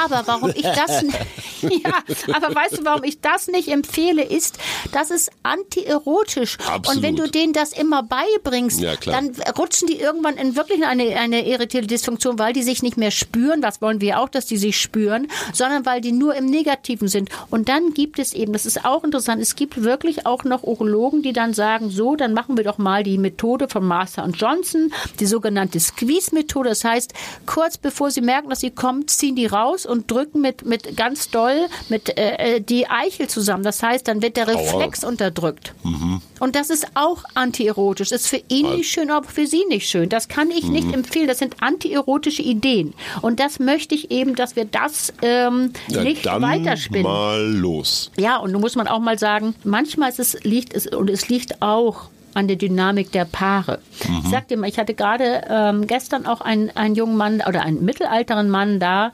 Aber 0.04 0.22
warum 0.26 0.50
ich 0.50 0.62
das 0.62 1.02
ja, 1.62 1.92
aber 2.34 2.54
weißt 2.54 2.78
du, 2.78 2.84
warum 2.84 3.04
ich 3.04 3.20
das 3.20 3.48
nicht 3.48 3.68
empfehle, 3.68 4.22
ist, 4.22 4.58
das 4.92 5.10
ist 5.10 5.30
antierotisch. 5.42 6.58
Und 6.88 7.02
wenn 7.02 7.16
du 7.16 7.22
Absolut. 7.24 7.34
denen 7.34 7.52
das 7.52 7.72
immer 7.72 8.02
beibringst, 8.02 8.80
Ja, 8.80 8.94
dann 8.96 9.32
rutschen 9.58 9.88
die 9.88 9.98
irgendwann 10.00 10.36
in 10.36 10.56
wirklich 10.56 10.84
eine, 10.84 11.16
eine 11.18 11.46
erektielle 11.46 11.86
Dysfunktion, 11.86 12.38
weil 12.38 12.52
die 12.52 12.62
sich 12.62 12.82
nicht 12.82 12.96
mehr 12.96 13.10
spüren. 13.10 13.62
Was 13.62 13.80
wollen 13.82 14.00
wir 14.00 14.20
auch, 14.20 14.28
dass 14.28 14.46
die 14.46 14.56
sich 14.56 14.80
spüren, 14.80 15.28
sondern 15.52 15.84
weil 15.86 16.00
die 16.00 16.12
nur 16.12 16.34
im 16.34 16.46
Negativen 16.46 17.08
sind. 17.08 17.30
Und 17.50 17.68
dann 17.68 17.94
gibt 17.94 18.18
es 18.18 18.32
eben, 18.32 18.52
das 18.52 18.66
ist 18.66 18.84
auch 18.84 19.04
interessant, 19.04 19.40
es 19.42 19.54
gibt 19.56 19.82
wirklich 19.82 20.26
auch 20.26 20.44
noch 20.44 20.62
Urologen, 20.80 21.22
die 21.22 21.32
dann 21.32 21.52
sagen, 21.54 21.90
so, 21.90 22.16
dann 22.16 22.32
machen 22.32 22.56
wir 22.56 22.64
doch 22.64 22.78
mal 22.78 23.02
die 23.02 23.18
Methode 23.18 23.68
von 23.68 23.84
Master 23.84 24.24
und 24.24 24.36
Johnson, 24.40 24.92
die 25.18 25.26
sogenannte 25.26 25.78
Squeeze-Methode. 25.78 26.70
Das 26.70 26.84
heißt, 26.84 27.12
kurz 27.46 27.78
bevor 27.78 28.10
sie 28.10 28.20
merken, 28.22 28.48
dass 28.48 28.60
sie 28.60 28.70
kommen, 28.70 29.06
ziehen 29.08 29.36
die 29.36 29.46
raus 29.46 29.86
und 29.86 30.10
drücken 30.10 30.40
mit, 30.40 30.64
mit 30.64 30.96
ganz 30.96 31.30
doll 31.30 31.66
mit 31.88 32.16
äh, 32.18 32.56
äh, 32.56 32.60
die 32.60 32.88
Eichel 32.88 33.28
zusammen. 33.28 33.62
Das 33.62 33.82
heißt, 33.82 34.08
dann 34.08 34.22
wird 34.22 34.36
der 34.36 34.48
Reflex 34.48 35.04
unterdrückt. 35.04 35.74
Und 36.38 36.56
das 36.56 36.70
ist 36.70 36.86
auch 36.94 37.24
antierotisch. 37.34 38.12
Ist 38.12 38.28
für 38.28 38.40
ihn 38.48 38.70
nicht 38.76 38.90
schön, 38.90 39.10
aber 39.10 39.26
für 39.28 39.46
sie 39.46 39.64
nicht 39.68 39.88
schön. 39.88 40.08
Das 40.08 40.28
kann 40.28 40.50
ich 40.50 40.64
nicht 40.64 40.92
empfehlen. 40.92 41.26
Das 41.26 41.38
sind 41.38 41.62
antierotische 41.62 42.42
Ideen. 42.42 42.94
Und 43.20 43.40
das 43.40 43.58
möchte 43.58 43.94
ich 43.94 44.10
eben, 44.10 44.34
dass 44.34 44.56
wir 44.56 44.64
das 44.64 45.12
ähm, 45.22 45.72
Ja, 45.88 46.02
nicht 46.02 46.24
dann 46.26 46.42
weiterspinnen. 46.42 47.02
mal 47.02 47.42
los. 47.52 48.10
Ja, 48.18 48.38
und 48.38 48.52
nun 48.52 48.60
muss 48.60 48.76
man 48.76 48.88
auch 48.88 49.00
mal 49.00 49.18
sagen, 49.18 49.54
manchmal 49.64 50.08
ist 50.10 50.18
es 50.20 50.42
liegt 50.44 50.69
es 50.74 50.86
und 50.86 51.10
es 51.10 51.28
liegt 51.28 51.62
auch 51.62 52.10
an 52.34 52.46
der 52.46 52.56
Dynamik 52.56 53.10
der 53.12 53.24
Paare. 53.24 53.80
Ich 54.24 54.30
sag 54.30 54.48
dir 54.48 54.56
mal, 54.56 54.68
ich 54.68 54.78
hatte 54.78 54.94
gerade 54.94 55.42
ähm, 55.48 55.86
gestern 55.86 56.26
auch 56.26 56.40
einen, 56.40 56.70
einen 56.76 56.94
jungen 56.94 57.16
Mann 57.16 57.42
oder 57.46 57.62
einen 57.62 57.84
mittelalteren 57.84 58.48
Mann 58.50 58.78
da, 58.78 59.12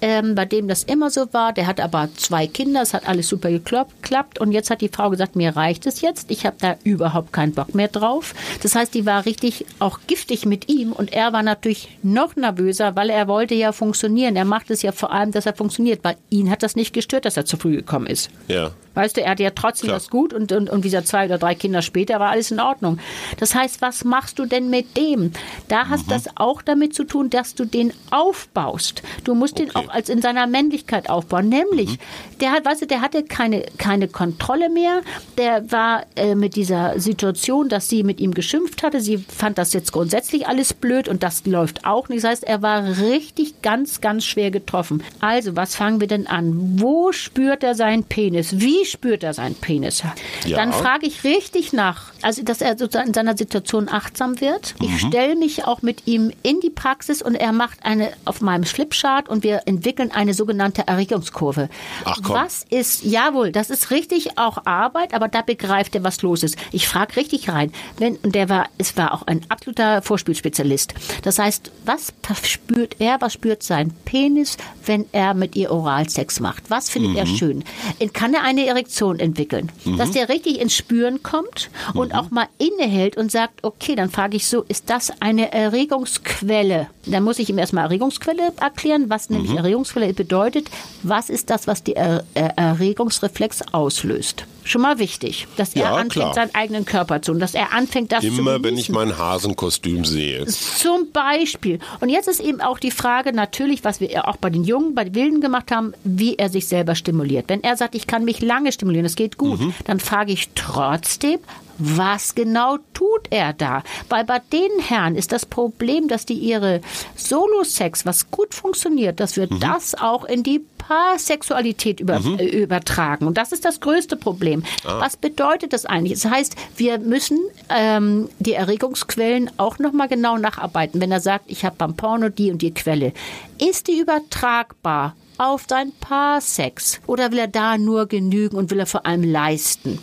ähm, 0.00 0.34
bei 0.34 0.44
dem 0.44 0.68
das 0.68 0.82
immer 0.84 1.10
so 1.10 1.32
war. 1.32 1.52
Der 1.52 1.66
hat 1.66 1.80
aber 1.80 2.08
zwei 2.16 2.46
Kinder, 2.46 2.82
es 2.82 2.94
hat 2.94 3.08
alles 3.08 3.28
super 3.28 3.50
geklappt. 3.50 4.38
Und 4.38 4.52
jetzt 4.52 4.70
hat 4.70 4.80
die 4.80 4.88
Frau 4.88 5.10
gesagt, 5.10 5.36
mir 5.36 5.56
reicht 5.56 5.86
es 5.86 6.00
jetzt. 6.00 6.30
Ich 6.30 6.46
habe 6.46 6.56
da 6.60 6.76
überhaupt 6.84 7.32
keinen 7.32 7.52
Bock 7.52 7.74
mehr 7.74 7.88
drauf. 7.88 8.34
Das 8.62 8.74
heißt, 8.74 8.94
die 8.94 9.06
war 9.06 9.26
richtig 9.26 9.66
auch 9.78 10.00
giftig 10.06 10.46
mit 10.46 10.68
ihm 10.68 10.92
und 10.92 11.12
er 11.12 11.32
war 11.32 11.42
natürlich 11.42 11.98
noch 12.02 12.36
nervöser, 12.36 12.96
weil 12.96 13.10
er 13.10 13.28
wollte 13.28 13.54
ja 13.54 13.72
funktionieren. 13.72 14.36
Er 14.36 14.44
macht 14.44 14.70
es 14.70 14.82
ja 14.82 14.92
vor 14.92 15.12
allem, 15.12 15.32
dass 15.32 15.46
er 15.46 15.54
funktioniert, 15.54 16.00
weil 16.04 16.16
ihn 16.30 16.50
hat 16.50 16.62
das 16.62 16.76
nicht 16.76 16.92
gestört, 16.92 17.24
dass 17.24 17.36
er 17.36 17.44
zu 17.44 17.56
früh 17.56 17.76
gekommen 17.76 18.06
ist. 18.06 18.30
Ja. 18.48 18.70
Weißt 18.94 19.14
du, 19.16 19.22
er 19.22 19.32
hatte 19.32 19.42
ja 19.42 19.50
trotzdem 19.50 19.88
Klar. 19.88 19.98
das 19.98 20.08
gut 20.08 20.32
und, 20.32 20.52
und, 20.52 20.70
und 20.70 20.82
wie 20.82 20.88
gesagt, 20.88 21.06
zwei 21.08 21.26
oder 21.26 21.36
drei 21.36 21.54
Kinder 21.54 21.82
später 21.82 22.18
war 22.18 22.30
alles 22.30 22.50
in 22.50 22.60
Ordnung. 22.60 22.98
Das 23.38 23.54
heißt, 23.54 23.82
was 23.82 24.04
machst 24.04 24.38
du 24.38 24.46
denn 24.46 24.70
mit 24.70 24.96
dem? 24.96 25.32
Da 25.68 25.88
hast 25.88 26.06
Mhm. 26.06 26.10
das 26.12 26.24
auch 26.36 26.62
damit 26.62 26.94
zu 26.94 27.04
tun, 27.04 27.28
dass 27.28 27.54
du 27.54 27.66
den 27.66 27.92
aufbaust. 28.10 29.02
Du 29.24 29.34
musst 29.34 29.58
den 29.58 29.68
Okay. 29.70 29.78
auch 29.85 29.85
auch 29.86 29.94
als 29.94 30.08
in 30.08 30.22
seiner 30.22 30.46
Männlichkeit 30.46 31.08
aufbauen. 31.08 31.48
Nämlich, 31.48 31.90
mhm. 31.90 32.38
der 32.40 32.52
hat, 32.52 32.64
weißt 32.64 32.82
du, 32.82 32.86
der 32.86 33.00
hatte 33.00 33.24
keine, 33.24 33.64
keine 33.78 34.08
Kontrolle 34.08 34.68
mehr. 34.68 35.02
Der 35.38 35.70
war 35.70 36.04
äh, 36.16 36.34
mit 36.34 36.56
dieser 36.56 36.98
Situation, 36.98 37.68
dass 37.68 37.88
sie 37.88 38.02
mit 38.02 38.20
ihm 38.20 38.34
geschimpft 38.34 38.82
hatte. 38.82 39.00
Sie 39.00 39.18
fand 39.18 39.58
das 39.58 39.72
jetzt 39.72 39.92
grundsätzlich 39.92 40.46
alles 40.46 40.74
blöd 40.74 41.08
und 41.08 41.22
das 41.22 41.44
läuft 41.46 41.84
auch 41.84 42.08
nicht. 42.08 42.24
Das 42.24 42.30
heißt, 42.30 42.44
er 42.44 42.62
war 42.62 42.84
richtig 42.84 43.62
ganz, 43.62 44.00
ganz 44.00 44.24
schwer 44.24 44.50
getroffen. 44.50 45.02
Also, 45.20 45.56
was 45.56 45.74
fangen 45.74 46.00
wir 46.00 46.08
denn 46.08 46.26
an? 46.26 46.80
Wo 46.80 47.12
spürt 47.12 47.62
er 47.62 47.74
seinen 47.74 48.04
Penis? 48.04 48.60
Wie 48.60 48.84
spürt 48.84 49.22
er 49.22 49.34
seinen 49.34 49.54
Penis? 49.54 50.02
Ja. 50.44 50.56
Dann 50.56 50.72
frage 50.72 51.06
ich 51.06 51.24
richtig 51.24 51.72
nach. 51.72 52.12
Also, 52.22 52.42
dass 52.42 52.60
er 52.60 52.76
sozusagen 52.78 53.08
in 53.08 53.14
seiner 53.14 53.36
Situation 53.36 53.88
achtsam 53.88 54.40
wird. 54.40 54.74
Ich 54.80 54.90
mhm. 54.90 55.08
stelle 55.08 55.36
mich 55.36 55.64
auch 55.64 55.82
mit 55.82 56.06
ihm 56.06 56.32
in 56.42 56.60
die 56.60 56.70
Praxis 56.70 57.22
und 57.22 57.34
er 57.34 57.52
macht 57.52 57.84
eine 57.84 58.12
auf 58.24 58.40
meinem 58.40 58.64
Flipchart 58.64 59.28
und 59.28 59.42
wir 59.42 59.62
entwickeln 59.76 60.10
eine 60.10 60.34
sogenannte 60.34 60.86
Erregungskurve. 60.86 61.68
Ach 62.04 62.18
komm. 62.22 62.36
Was 62.36 62.64
ist, 62.70 63.04
jawohl, 63.04 63.52
das 63.52 63.70
ist 63.70 63.90
richtig 63.90 64.38
auch 64.38 64.64
Arbeit, 64.64 65.14
aber 65.14 65.28
da 65.28 65.42
begreift 65.42 65.94
er, 65.94 66.04
was 66.04 66.22
los 66.22 66.42
ist. 66.42 66.56
Ich 66.72 66.88
frage 66.88 67.16
richtig 67.16 67.48
rein. 67.48 67.72
Wenn, 67.98 68.16
und 68.16 68.34
der 68.34 68.48
war, 68.48 68.68
es 68.78 68.96
war 68.96 69.12
auch 69.12 69.26
ein 69.26 69.42
absoluter 69.48 70.02
Vorspielspezialist. 70.02 70.94
Das 71.22 71.38
heißt, 71.38 71.70
was 71.84 72.12
spürt 72.42 72.96
er, 73.00 73.20
was 73.20 73.34
spürt 73.34 73.62
sein 73.62 73.92
Penis, 74.04 74.56
wenn 74.84 75.06
er 75.12 75.34
mit 75.34 75.56
ihr 75.56 75.70
Oralsex 75.70 76.40
macht? 76.40 76.70
Was 76.70 76.88
findet 76.88 77.12
mhm. 77.12 77.16
er 77.18 77.26
schön? 77.26 77.64
Kann 78.12 78.34
er 78.34 78.42
eine 78.42 78.66
Erektion 78.66 79.20
entwickeln? 79.20 79.70
Mhm. 79.84 79.98
Dass 79.98 80.12
der 80.12 80.28
richtig 80.28 80.60
ins 80.60 80.74
Spüren 80.74 81.22
kommt 81.22 81.70
und 81.94 82.12
mhm. 82.12 82.18
auch 82.18 82.30
mal 82.30 82.48
innehält 82.58 83.16
und 83.16 83.30
sagt, 83.30 83.62
okay, 83.62 83.94
dann 83.94 84.10
frage 84.10 84.36
ich 84.36 84.46
so, 84.46 84.62
ist 84.62 84.88
das 84.90 85.12
eine 85.20 85.52
Erregungsquelle? 85.52 86.88
Dann 87.04 87.22
muss 87.22 87.38
ich 87.38 87.50
ihm 87.50 87.58
erstmal 87.58 87.84
Erregungsquelle 87.84 88.52
erklären, 88.60 89.10
was 89.10 89.30
nämlich 89.30 89.50
mhm. 89.50 89.58
Erregungsquelle 89.66 90.12
bedeutet. 90.14 90.70
Was 91.02 91.30
ist 91.30 91.50
das, 91.50 91.66
was 91.66 91.82
die 91.82 91.94
er 91.94 92.24
Erregungsreflex 92.34 93.62
auslöst? 93.72 94.46
Schon 94.64 94.82
mal 94.82 94.98
wichtig, 94.98 95.46
dass 95.56 95.76
er 95.76 95.82
ja, 95.82 95.94
anfängt, 95.94 96.12
klar. 96.12 96.34
seinen 96.34 96.54
eigenen 96.54 96.84
Körper 96.84 97.22
zu 97.22 97.30
und 97.30 97.38
dass 97.38 97.54
er 97.54 97.72
anfängt, 97.72 98.10
das 98.10 98.24
Immer, 98.24 98.34
zu 98.34 98.40
Immer, 98.40 98.64
wenn 98.64 98.76
ich 98.76 98.88
mein 98.88 99.16
Hasenkostüm 99.16 100.04
sehe. 100.04 100.44
Zum 100.46 101.12
Beispiel. 101.12 101.78
Und 102.00 102.08
jetzt 102.08 102.26
ist 102.26 102.40
eben 102.40 102.60
auch 102.60 102.80
die 102.80 102.90
Frage 102.90 103.32
natürlich, 103.32 103.84
was 103.84 104.00
wir 104.00 104.26
auch 104.26 104.36
bei 104.36 104.50
den 104.50 104.64
Jungen, 104.64 104.96
bei 104.96 105.04
den 105.04 105.14
Wilden 105.14 105.40
gemacht 105.40 105.70
haben, 105.70 105.92
wie 106.02 106.34
er 106.34 106.48
sich 106.48 106.66
selber 106.66 106.96
stimuliert. 106.96 107.44
Wenn 107.48 107.62
er 107.62 107.76
sagt, 107.76 107.94
ich 107.94 108.08
kann 108.08 108.24
mich 108.24 108.40
lange 108.40 108.72
stimulieren, 108.72 109.06
es 109.06 109.14
geht 109.14 109.38
gut, 109.38 109.60
mhm. 109.60 109.74
dann 109.84 110.00
frage 110.00 110.32
ich 110.32 110.48
trotzdem, 110.56 111.38
was 111.78 112.34
genau 112.34 112.78
tut 112.94 113.28
er 113.30 113.52
da? 113.52 113.82
Weil 114.08 114.24
bei 114.24 114.40
den 114.52 114.80
Herren 114.80 115.14
ist 115.14 115.32
das 115.32 115.46
Problem, 115.46 116.08
dass 116.08 116.26
die 116.26 116.34
ihre 116.34 116.80
Solo-Sex, 117.16 118.06
was 118.06 118.30
gut 118.30 118.54
funktioniert, 118.54 119.20
dass 119.20 119.36
wir 119.36 119.52
mhm. 119.52 119.60
das 119.60 119.94
auch 119.94 120.24
in 120.24 120.42
die 120.42 120.64
Paarsexualität 120.78 122.00
über, 122.00 122.20
mhm. 122.20 122.38
äh, 122.38 122.44
übertragen. 122.44 123.26
Und 123.26 123.36
das 123.38 123.52
ist 123.52 123.64
das 123.64 123.80
größte 123.80 124.16
Problem. 124.16 124.62
Ah. 124.84 125.00
Was 125.00 125.16
bedeutet 125.16 125.72
das 125.72 125.86
eigentlich? 125.86 126.20
Das 126.20 126.30
heißt, 126.30 126.56
wir 126.76 126.98
müssen 126.98 127.38
ähm, 127.68 128.28
die 128.38 128.54
Erregungsquellen 128.54 129.50
auch 129.56 129.78
nochmal 129.78 130.08
genau 130.08 130.38
nacharbeiten. 130.38 131.00
Wenn 131.00 131.12
er 131.12 131.20
sagt, 131.20 131.44
ich 131.48 131.64
habe 131.64 131.76
beim 131.76 131.96
Porno 131.96 132.28
die 132.28 132.50
und 132.50 132.62
die 132.62 132.72
Quelle, 132.72 133.12
ist 133.58 133.88
die 133.88 133.98
übertragbar 133.98 135.14
auf 135.38 135.64
sein 135.68 135.92
Paarsex? 136.00 137.00
Oder 137.06 137.32
will 137.32 137.38
er 137.38 137.48
da 137.48 137.78
nur 137.78 138.06
genügen 138.06 138.56
und 138.56 138.70
will 138.70 138.80
er 138.80 138.86
vor 138.86 139.06
allem 139.06 139.22
leisten? 139.22 139.98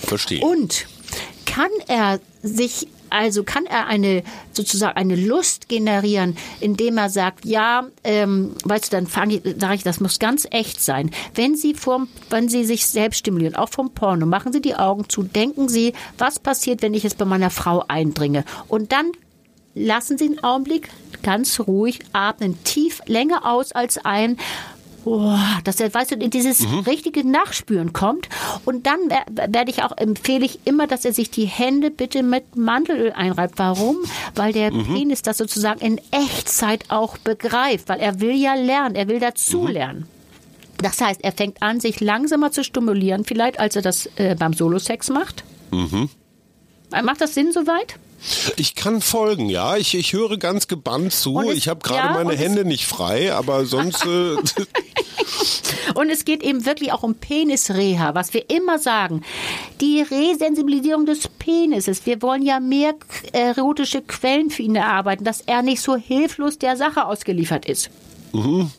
Verstehe. 0.00 0.40
Und 0.40 0.86
kann 1.44 1.70
er 1.86 2.20
sich 2.42 2.88
also 3.10 3.44
kann 3.44 3.66
er 3.66 3.86
eine 3.86 4.22
sozusagen 4.52 4.96
eine 4.96 5.16
Lust 5.16 5.68
generieren, 5.68 6.36
indem 6.60 6.98
er 6.98 7.08
sagt, 7.08 7.44
ja, 7.44 7.86
ähm, 8.04 8.54
weißt 8.64 8.86
du, 8.86 8.96
dann 8.96 9.06
fange 9.06 9.36
ich, 9.36 9.54
sage 9.58 9.74
ich, 9.76 9.82
das 9.82 10.00
muss 10.00 10.18
ganz 10.18 10.46
echt 10.50 10.82
sein. 10.82 11.10
Wenn 11.34 11.56
Sie 11.56 11.74
vom, 11.74 12.08
wenn 12.30 12.48
Sie 12.48 12.64
sich 12.64 12.86
selbst 12.86 13.18
stimulieren, 13.18 13.54
auch 13.54 13.68
vom 13.68 13.92
Porno, 13.92 14.26
machen 14.26 14.52
Sie 14.52 14.60
die 14.60 14.74
Augen 14.74 15.08
zu, 15.08 15.22
denken 15.22 15.68
Sie, 15.68 15.92
was 16.18 16.38
passiert, 16.38 16.82
wenn 16.82 16.94
ich 16.94 17.04
jetzt 17.04 17.18
bei 17.18 17.24
meiner 17.24 17.50
Frau 17.50 17.84
eindringe, 17.86 18.44
und 18.68 18.92
dann 18.92 19.12
lassen 19.74 20.18
Sie 20.18 20.24
einen 20.24 20.42
Augenblick 20.42 20.88
ganz 21.22 21.60
ruhig 21.60 22.00
atmen, 22.12 22.62
tief 22.64 23.00
länger 23.06 23.46
aus 23.46 23.72
als 23.72 23.98
ein 23.98 24.36
oh, 25.06 25.38
dass 25.64 25.80
er, 25.80 25.92
weißt 25.92 26.12
du, 26.12 26.14
in 26.16 26.30
dieses 26.30 26.60
mhm. 26.60 26.80
richtige 26.80 27.26
Nachspüren 27.26 27.92
kommt. 27.92 28.28
Und 28.64 28.86
dann 28.86 28.98
werde 29.30 29.70
ich 29.70 29.82
auch 29.82 29.96
empfehle 29.96 30.44
ich 30.44 30.60
immer, 30.64 30.86
dass 30.86 31.04
er 31.04 31.12
sich 31.12 31.30
die 31.30 31.46
Hände 31.46 31.90
bitte 31.90 32.22
mit 32.22 32.56
Mandelöl 32.56 33.12
einreibt. 33.12 33.58
Warum? 33.58 33.96
Weil 34.34 34.52
der 34.52 34.72
mhm. 34.72 34.84
Penis 34.84 35.22
das 35.22 35.38
sozusagen 35.38 35.80
in 35.80 35.98
Echtzeit 36.10 36.84
auch 36.88 37.16
begreift, 37.18 37.88
weil 37.88 38.00
er 38.00 38.20
will 38.20 38.34
ja 38.34 38.54
lernen, 38.54 38.94
er 38.94 39.08
will 39.08 39.20
dazulernen. 39.20 40.00
Mhm. 40.00 40.16
Das 40.82 41.00
heißt, 41.00 41.24
er 41.24 41.32
fängt 41.32 41.62
an, 41.62 41.80
sich 41.80 42.00
langsamer 42.00 42.52
zu 42.52 42.62
stimulieren, 42.62 43.24
vielleicht 43.24 43.58
als 43.58 43.76
er 43.76 43.82
das 43.82 44.10
äh, 44.16 44.34
beim 44.34 44.52
Solo-Sex 44.52 45.08
macht. 45.08 45.44
Mhm. 45.70 46.10
Macht 46.90 47.20
das 47.20 47.34
Sinn 47.34 47.52
soweit? 47.52 47.98
Ich 48.56 48.74
kann 48.74 49.00
folgen, 49.00 49.48
ja. 49.48 49.76
Ich, 49.76 49.94
ich 49.94 50.12
höre 50.12 50.36
ganz 50.36 50.68
gebannt 50.68 51.12
zu. 51.12 51.40
Es, 51.40 51.56
ich 51.56 51.68
habe 51.68 51.80
gerade 51.80 52.08
ja, 52.08 52.24
meine 52.24 52.36
Hände 52.36 52.64
nicht 52.64 52.86
frei, 52.86 53.32
aber 53.32 53.66
sonst. 53.66 54.04
Äh, 54.04 54.36
und 55.94 56.10
es 56.10 56.24
geht 56.24 56.42
eben 56.42 56.66
wirklich 56.66 56.92
auch 56.92 57.02
um 57.02 57.14
Penisreha, 57.14 58.14
was 58.14 58.34
wir 58.34 58.48
immer 58.50 58.78
sagen. 58.78 59.22
Die 59.80 60.02
Resensibilisierung 60.02 61.06
des 61.06 61.28
Penises. 61.28 62.06
Wir 62.06 62.22
wollen 62.22 62.42
ja 62.42 62.60
mehr 62.60 62.94
erotische 63.32 64.02
Quellen 64.02 64.50
für 64.50 64.62
ihn 64.62 64.76
erarbeiten, 64.76 65.24
dass 65.24 65.40
er 65.40 65.62
nicht 65.62 65.80
so 65.80 65.96
hilflos 65.96 66.58
der 66.58 66.76
Sache 66.76 67.06
ausgeliefert 67.06 67.66
ist. 67.66 67.90
Mhm. 68.32 68.70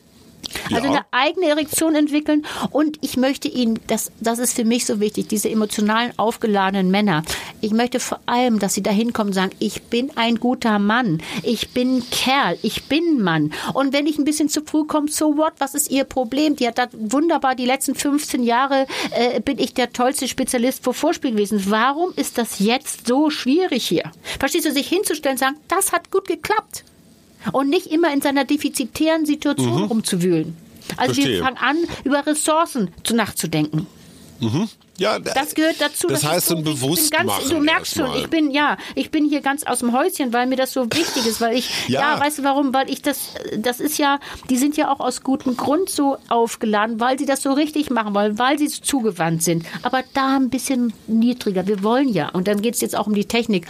Also 0.72 0.86
ja. 0.86 0.90
eine 0.90 1.04
eigene 1.10 1.46
Erektion 1.46 1.94
entwickeln 1.94 2.44
und 2.70 2.98
ich 3.00 3.16
möchte 3.16 3.48
ihnen, 3.48 3.78
das, 3.86 4.10
das 4.20 4.38
ist 4.38 4.54
für 4.54 4.64
mich 4.64 4.86
so 4.86 5.00
wichtig, 5.00 5.28
diese 5.28 5.48
emotionalen 5.48 6.12
aufgeladenen 6.18 6.90
Männer. 6.90 7.22
Ich 7.60 7.72
möchte 7.72 8.00
vor 8.00 8.20
allem, 8.26 8.58
dass 8.58 8.74
sie 8.74 8.82
da 8.82 8.90
hinkommen 8.90 9.30
und 9.30 9.34
sagen, 9.34 9.52
ich 9.58 9.82
bin 9.84 10.10
ein 10.16 10.36
guter 10.36 10.78
Mann, 10.78 11.22
ich 11.42 11.70
bin 11.70 12.02
Kerl, 12.10 12.58
ich 12.62 12.84
bin 12.84 13.22
Mann. 13.22 13.52
Und 13.74 13.92
wenn 13.92 14.06
ich 14.06 14.18
ein 14.18 14.24
bisschen 14.24 14.48
zu 14.48 14.62
früh 14.62 14.84
komme, 14.84 15.08
so 15.08 15.36
what, 15.36 15.54
was 15.58 15.74
ist 15.74 15.90
ihr 15.90 16.04
Problem? 16.04 16.56
Die 16.56 16.66
hat 16.66 16.78
das 16.78 16.88
wunderbar, 16.92 17.54
die 17.54 17.66
letzten 17.66 17.94
15 17.94 18.42
Jahre 18.42 18.86
äh, 19.10 19.40
bin 19.40 19.58
ich 19.58 19.74
der 19.74 19.92
tollste 19.92 20.28
Spezialist 20.28 20.84
für 20.84 20.94
Vorspiel 20.94 21.32
gewesen. 21.32 21.62
Warum 21.66 22.12
ist 22.16 22.38
das 22.38 22.58
jetzt 22.58 23.06
so 23.06 23.30
schwierig 23.30 23.86
hier? 23.86 24.10
Verstehst 24.38 24.66
du, 24.66 24.72
sich 24.72 24.88
hinzustellen 24.88 25.34
und 25.34 25.38
sagen, 25.38 25.56
das 25.68 25.92
hat 25.92 26.10
gut 26.10 26.26
geklappt 26.26 26.84
und 27.52 27.68
nicht 27.68 27.86
immer 27.86 28.12
in 28.12 28.20
seiner 28.20 28.44
defizitären 28.44 29.26
Situation 29.26 29.82
mhm. 29.82 29.84
rumzuwühlen. 29.84 30.56
Also 30.96 31.14
Verstehe. 31.14 31.36
wir 31.36 31.44
fangen 31.44 31.58
an, 31.58 31.76
über 32.04 32.26
Ressourcen 32.26 32.90
zu 33.04 33.14
nachzudenken. 33.14 33.86
Mhm. 34.40 34.68
Ja, 34.98 35.20
das 35.20 35.54
gehört 35.54 35.80
dazu. 35.80 36.08
Das 36.08 36.24
heißt, 36.24 36.50
ein 36.52 36.64
Bewusstmachen. 36.64 37.28
Ganz, 37.28 37.48
du 37.48 37.60
merkst 37.60 37.94
schon, 37.94 38.16
ich 38.16 38.28
bin 38.28 38.50
ja, 38.50 38.76
ich 38.96 39.12
bin 39.12 39.28
hier 39.28 39.40
ganz 39.40 39.62
aus 39.62 39.78
dem 39.78 39.92
Häuschen, 39.92 40.32
weil 40.32 40.48
mir 40.48 40.56
das 40.56 40.72
so 40.72 40.86
wichtig 40.86 41.24
ist, 41.24 41.40
weil 41.40 41.56
ich 41.56 41.70
ja. 41.88 42.00
ja. 42.00 42.20
weißt 42.20 42.38
du 42.40 42.44
warum? 42.44 42.74
Weil 42.74 42.90
ich 42.90 43.00
das, 43.00 43.34
das 43.56 43.78
ist 43.78 43.98
ja, 43.98 44.18
die 44.50 44.56
sind 44.56 44.76
ja 44.76 44.92
auch 44.92 44.98
aus 44.98 45.22
gutem 45.22 45.56
Grund 45.56 45.88
so 45.88 46.18
aufgeladen, 46.28 46.98
weil 46.98 47.16
sie 47.16 47.26
das 47.26 47.42
so 47.42 47.52
richtig 47.52 47.90
machen 47.90 48.12
wollen, 48.12 48.40
weil 48.40 48.58
sie 48.58 48.68
zugewandt 48.68 49.44
sind. 49.44 49.64
Aber 49.82 50.02
da 50.14 50.36
ein 50.36 50.50
bisschen 50.50 50.92
niedriger. 51.06 51.68
Wir 51.68 51.84
wollen 51.84 52.08
ja, 52.08 52.30
und 52.30 52.48
dann 52.48 52.60
geht 52.60 52.74
es 52.74 52.80
jetzt 52.80 52.96
auch 52.96 53.06
um 53.06 53.14
die 53.14 53.26
Technik. 53.26 53.68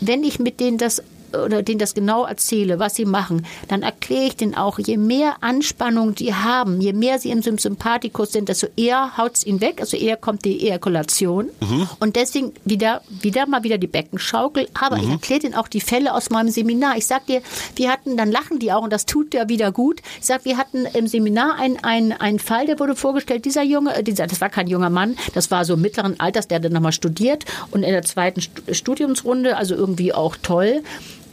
Wenn 0.00 0.24
ich 0.24 0.38
mit 0.38 0.60
denen 0.60 0.78
das 0.78 1.02
oder 1.42 1.62
denen 1.62 1.78
das 1.78 1.94
genau 1.94 2.24
erzähle, 2.24 2.78
was 2.78 2.94
sie 2.94 3.04
machen, 3.04 3.46
dann 3.68 3.82
erkläre 3.82 4.24
ich 4.24 4.36
denen 4.36 4.54
auch, 4.54 4.78
je 4.78 4.96
mehr 4.96 5.36
Anspannung 5.40 6.14
die 6.14 6.34
haben, 6.34 6.80
je 6.80 6.92
mehr 6.92 7.18
sie 7.18 7.30
im 7.30 7.42
Sympathikus 7.42 8.32
sind, 8.32 8.48
desto 8.48 8.66
eher 8.76 9.16
haut 9.16 9.36
es 9.36 9.46
ihn 9.46 9.60
weg, 9.60 9.80
also 9.80 9.96
eher 9.96 10.16
kommt 10.16 10.44
die 10.44 10.66
Ejakulation. 10.66 11.50
Mhm. 11.60 11.88
Und 12.00 12.16
deswegen 12.16 12.52
wieder, 12.64 13.02
wieder 13.08 13.46
mal 13.46 13.62
wieder 13.62 13.78
die 13.78 13.86
Beckenschaukel. 13.86 14.68
Aber 14.74 14.96
mhm. 14.96 15.04
ich 15.04 15.10
erkläre 15.10 15.40
denen 15.40 15.54
auch 15.54 15.68
die 15.68 15.80
Fälle 15.80 16.14
aus 16.14 16.30
meinem 16.30 16.50
Seminar. 16.50 16.96
Ich 16.96 17.06
sag 17.06 17.26
dir, 17.26 17.42
wir 17.76 17.90
hatten, 17.90 18.16
dann 18.16 18.30
lachen 18.30 18.58
die 18.58 18.72
auch 18.72 18.82
und 18.82 18.92
das 18.92 19.06
tut 19.06 19.34
ja 19.34 19.48
wieder 19.48 19.72
gut. 19.72 20.00
Ich 20.20 20.26
sag, 20.26 20.44
wir 20.44 20.56
hatten 20.56 20.86
im 20.86 21.06
Seminar 21.06 21.56
einen, 21.58 21.82
einen, 21.82 22.12
einen 22.12 22.38
Fall, 22.38 22.66
der 22.66 22.78
wurde 22.78 22.96
vorgestellt, 22.96 23.44
dieser 23.44 23.62
Junge, 23.62 23.94
äh, 23.94 24.02
dieser, 24.02 24.26
das 24.26 24.40
war 24.40 24.48
kein 24.48 24.66
junger 24.66 24.90
Mann, 24.90 25.16
das 25.34 25.50
war 25.50 25.64
so 25.64 25.76
mittleren 25.76 26.18
Alters, 26.20 26.48
der 26.48 26.60
dann 26.60 26.72
nochmal 26.72 26.92
studiert 26.92 27.44
und 27.70 27.82
in 27.82 27.90
der 27.90 28.02
zweiten 28.02 28.40
Studiumsrunde, 28.40 29.56
also 29.56 29.74
irgendwie 29.74 30.12
auch 30.12 30.36
toll 30.36 30.82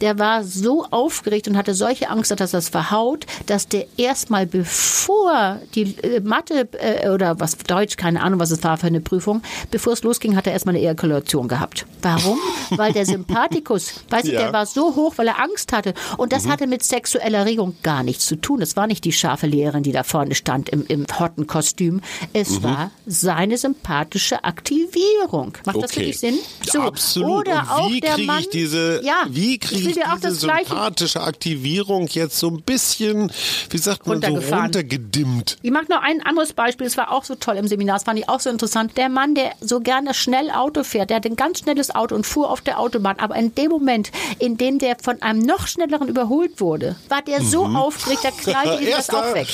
der 0.02 0.18
war 0.18 0.42
so 0.42 0.84
aufgeregt 0.90 1.46
und 1.48 1.56
hatte 1.56 1.74
solche 1.74 2.10
Angst, 2.10 2.32
dass 2.38 2.50
das 2.50 2.68
verhaut, 2.68 3.24
dass 3.46 3.68
der 3.68 3.86
erstmal 3.96 4.46
bevor 4.46 5.60
die 5.74 5.96
äh, 6.02 6.20
Mathe 6.20 6.68
äh, 6.72 7.08
oder 7.08 7.38
was 7.38 7.56
Deutsch, 7.56 7.96
keine 7.96 8.20
Ahnung, 8.20 8.40
was 8.40 8.50
es 8.50 8.62
war 8.64 8.76
für 8.76 8.88
eine 8.88 9.00
Prüfung, 9.00 9.42
bevor 9.70 9.92
es 9.92 10.02
losging, 10.02 10.34
hat 10.34 10.46
er 10.48 10.52
erstmal 10.52 10.74
eine 10.74 10.84
Ejakulation 10.84 11.46
gehabt. 11.46 11.86
Warum? 12.02 12.38
weil 12.70 12.92
der 12.92 13.06
Sympathikus, 13.06 13.94
weißt 14.10 14.26
ja. 14.26 14.32
du, 14.32 14.38
der 14.38 14.52
war 14.52 14.66
so 14.66 14.96
hoch, 14.96 15.14
weil 15.16 15.28
er 15.28 15.40
Angst 15.40 15.72
hatte. 15.72 15.94
Und 16.16 16.32
das 16.32 16.44
mhm. 16.44 16.50
hatte 16.50 16.66
mit 16.66 16.82
sexueller 16.82 17.38
Erregung 17.38 17.76
gar 17.84 18.02
nichts 18.02 18.26
zu 18.26 18.34
tun. 18.34 18.60
Es 18.60 18.76
war 18.76 18.88
nicht 18.88 19.04
die 19.04 19.12
scharfe 19.12 19.46
Lehrerin, 19.46 19.84
die 19.84 19.92
da 19.92 20.02
vorne 20.02 20.34
stand 20.34 20.68
im, 20.68 20.84
im 20.88 21.06
Hottenkostüm. 21.16 22.00
Es 22.32 22.58
mhm. 22.58 22.64
war 22.64 22.90
seine 23.06 23.56
sympathische 23.56 24.42
Aktivierung. 24.42 25.52
Macht 25.64 25.76
okay. 25.76 25.82
das 25.82 25.92
für 25.92 26.00
dich 26.00 26.18
Sinn? 26.18 26.38
So. 26.68 26.80
Absolut. 26.80 27.46
Oder 27.46 27.66
auch 27.70 27.90
der 28.00 28.18
Mann. 28.18 28.44
diese, 28.52 29.00
ja, 29.04 29.26
wie 29.28 29.58
kriege 29.58 29.91
erzähle 29.96 30.06
dir 30.06 30.12
auch 30.12 30.16
diese 30.16 30.28
das 30.28 30.42
Gleiche. 30.42 30.68
sympathische 30.68 31.20
Aktivierung 31.20 32.08
jetzt 32.08 32.38
so 32.38 32.48
ein 32.48 32.62
bisschen, 32.62 33.32
wie 33.70 33.78
sagt 33.78 34.06
man, 34.06 34.22
so 34.22 34.54
runtergedimmt. 34.54 35.58
Ich 35.62 35.70
mache 35.70 35.86
noch 35.88 36.02
ein 36.02 36.22
anderes 36.22 36.52
Beispiel, 36.52 36.86
das 36.86 36.96
war 36.96 37.12
auch 37.12 37.24
so 37.24 37.34
toll 37.34 37.56
im 37.56 37.68
Seminar, 37.68 37.96
das 37.96 38.04
fand 38.04 38.18
ich 38.18 38.28
auch 38.28 38.40
so 38.40 38.50
interessant. 38.50 38.96
Der 38.96 39.08
Mann, 39.08 39.34
der 39.34 39.52
so 39.60 39.80
gerne 39.80 40.14
schnell 40.14 40.50
Auto 40.50 40.84
fährt, 40.84 41.10
der 41.10 41.18
hat 41.18 41.26
ein 41.26 41.36
ganz 41.36 41.60
schnelles 41.60 41.94
Auto 41.94 42.14
und 42.14 42.26
fuhr 42.26 42.50
auf 42.50 42.60
der 42.60 42.78
Autobahn, 42.78 43.18
aber 43.18 43.36
in 43.36 43.54
dem 43.54 43.70
Moment, 43.70 44.10
in 44.38 44.56
dem 44.56 44.78
der 44.78 44.96
von 45.00 45.20
einem 45.22 45.40
noch 45.40 45.66
schnelleren 45.66 46.08
überholt 46.08 46.60
wurde, 46.60 46.96
war 47.08 47.22
der 47.22 47.42
so 47.42 47.64
aufgeregt, 47.64 48.24
der 48.24 48.32
knallte 48.32 48.82
ihm 48.82 48.90
das 48.90 49.10
auch 49.10 49.34
weg. 49.34 49.48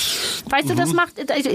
Weißt 0.49 0.69
du, 0.69 0.75
das 0.75 0.93
macht, 0.93 1.13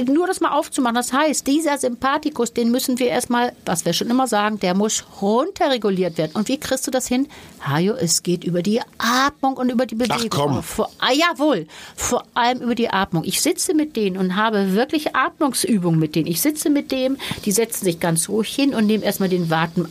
nur 0.09 0.27
das 0.27 0.41
mal 0.41 0.53
aufzumachen, 0.53 0.95
das 0.95 1.13
heißt, 1.13 1.47
dieser 1.47 1.79
Sympathikus, 1.79 2.53
den 2.53 2.71
müssen 2.71 2.99
wir 2.99 3.09
erstmal, 3.09 3.53
was 3.65 3.85
wir 3.85 3.93
schon 3.93 4.09
immer 4.11 4.27
sagen, 4.27 4.61
der 4.61 4.75
muss 4.75 5.05
runterreguliert 5.21 6.19
werden. 6.19 6.33
Und 6.35 6.49
wie 6.49 6.59
kriegst 6.59 6.87
du 6.87 6.91
das 6.91 7.07
hin? 7.07 7.29
Hajo, 7.67 7.95
es 7.95 8.23
geht 8.23 8.45
über 8.45 8.63
die 8.63 8.74
Atmung 8.99 9.57
und 9.57 9.71
über 9.71 9.87
die 9.87 9.95
Bewegung. 9.95 10.29
komm. 10.31 10.63
Vor, 10.63 10.91
ah, 10.99 11.13
jawohl, 11.13 11.67
vor 11.97 12.25
allem 12.35 12.61
über 12.61 12.75
die 12.75 12.89
Atmung. 12.89 13.25
Ich 13.25 13.41
sitze 13.41 13.75
mit 13.75 13.97
denen 13.97 14.17
und 14.17 14.37
habe 14.37 14.75
wirklich 14.75 15.15
Atmungsübungen 15.15 15.99
mit 15.99 16.15
denen. 16.15 16.27
Ich 16.27 16.41
sitze 16.41 16.71
mit 16.71 16.93
dem, 16.93 17.17
die 17.45 17.53
setzen 17.53 17.85
sich 17.85 18.01
ganz 18.01 18.29
ruhig 18.29 18.55
hin 18.55 18.75
und 18.75 18.87
nehmen 18.87 19.03
erstmal 19.03 19.29
den 19.29 19.53
Atem, 19.53 19.87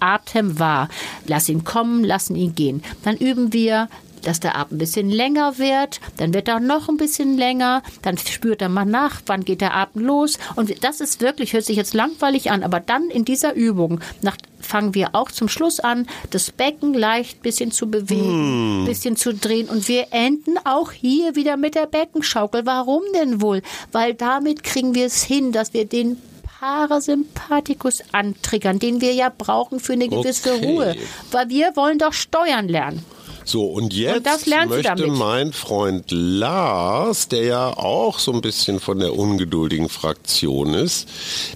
Atem 0.00 0.58
wahr. 0.58 0.88
Lass 1.26 1.48
ihn 1.48 1.64
kommen, 1.64 2.04
lassen 2.04 2.36
ihn 2.36 2.54
gehen. 2.54 2.82
Dann 3.02 3.16
üben 3.16 3.52
wir 3.52 3.88
dass 4.22 4.40
der 4.40 4.56
Atem 4.56 4.76
ein 4.76 4.78
bisschen 4.78 5.10
länger 5.10 5.58
wird, 5.58 6.00
dann 6.16 6.34
wird 6.34 6.48
er 6.48 6.60
noch 6.60 6.88
ein 6.88 6.96
bisschen 6.96 7.36
länger, 7.36 7.82
dann 8.02 8.18
spürt 8.18 8.62
er 8.62 8.68
mal 8.68 8.84
nach, 8.84 9.22
wann 9.26 9.44
geht 9.44 9.60
der 9.60 9.76
Atem 9.76 10.04
los. 10.04 10.38
Und 10.56 10.84
das 10.84 11.00
ist 11.00 11.20
wirklich, 11.20 11.52
hört 11.52 11.64
sich 11.64 11.76
jetzt 11.76 11.94
langweilig 11.94 12.50
an, 12.50 12.62
aber 12.62 12.80
dann 12.80 13.10
in 13.10 13.24
dieser 13.24 13.54
Übung, 13.54 14.00
nach, 14.22 14.36
fangen 14.60 14.94
wir 14.94 15.14
auch 15.14 15.30
zum 15.30 15.48
Schluss 15.48 15.80
an, 15.80 16.06
das 16.30 16.50
Becken 16.50 16.92
leicht 16.94 17.42
bisschen 17.42 17.70
zu 17.70 17.90
bewegen, 17.90 18.84
bisschen 18.86 19.16
zu 19.16 19.32
drehen. 19.32 19.68
Und 19.68 19.88
wir 19.88 20.08
enden 20.10 20.56
auch 20.64 20.92
hier 20.92 21.36
wieder 21.36 21.56
mit 21.56 21.74
der 21.74 21.86
Beckenschaukel. 21.86 22.66
Warum 22.66 23.02
denn 23.14 23.40
wohl? 23.40 23.62
Weil 23.92 24.14
damit 24.14 24.64
kriegen 24.64 24.94
wir 24.94 25.06
es 25.06 25.22
hin, 25.22 25.52
dass 25.52 25.72
wir 25.72 25.86
den 25.86 26.18
Parasympathikus 26.58 28.02
antriggern, 28.12 28.78
den 28.78 29.00
wir 29.00 29.12
ja 29.12 29.32
brauchen 29.36 29.78
für 29.78 29.92
eine 29.92 30.08
gewisse 30.08 30.54
Okay. 30.54 30.66
Ruhe. 30.66 30.96
Weil 31.30 31.48
wir 31.48 31.76
wollen 31.76 31.98
doch 31.98 32.12
steuern 32.12 32.68
lernen. 32.68 33.04
So, 33.48 33.66
und 33.66 33.94
jetzt 33.94 34.26
Und 34.48 34.68
möchte 34.68 35.06
mein 35.06 35.52
Freund 35.52 36.06
Lars, 36.10 37.28
der 37.28 37.44
ja 37.44 37.68
auch 37.68 38.18
so 38.18 38.32
ein 38.32 38.40
bisschen 38.40 38.80
von 38.80 38.98
der 38.98 39.16
ungeduldigen 39.16 39.88
Fraktion 39.88 40.74
ist, 40.74 41.08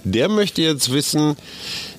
der 0.05 0.29
möchte 0.29 0.61
jetzt 0.61 0.93
wissen, 0.93 1.35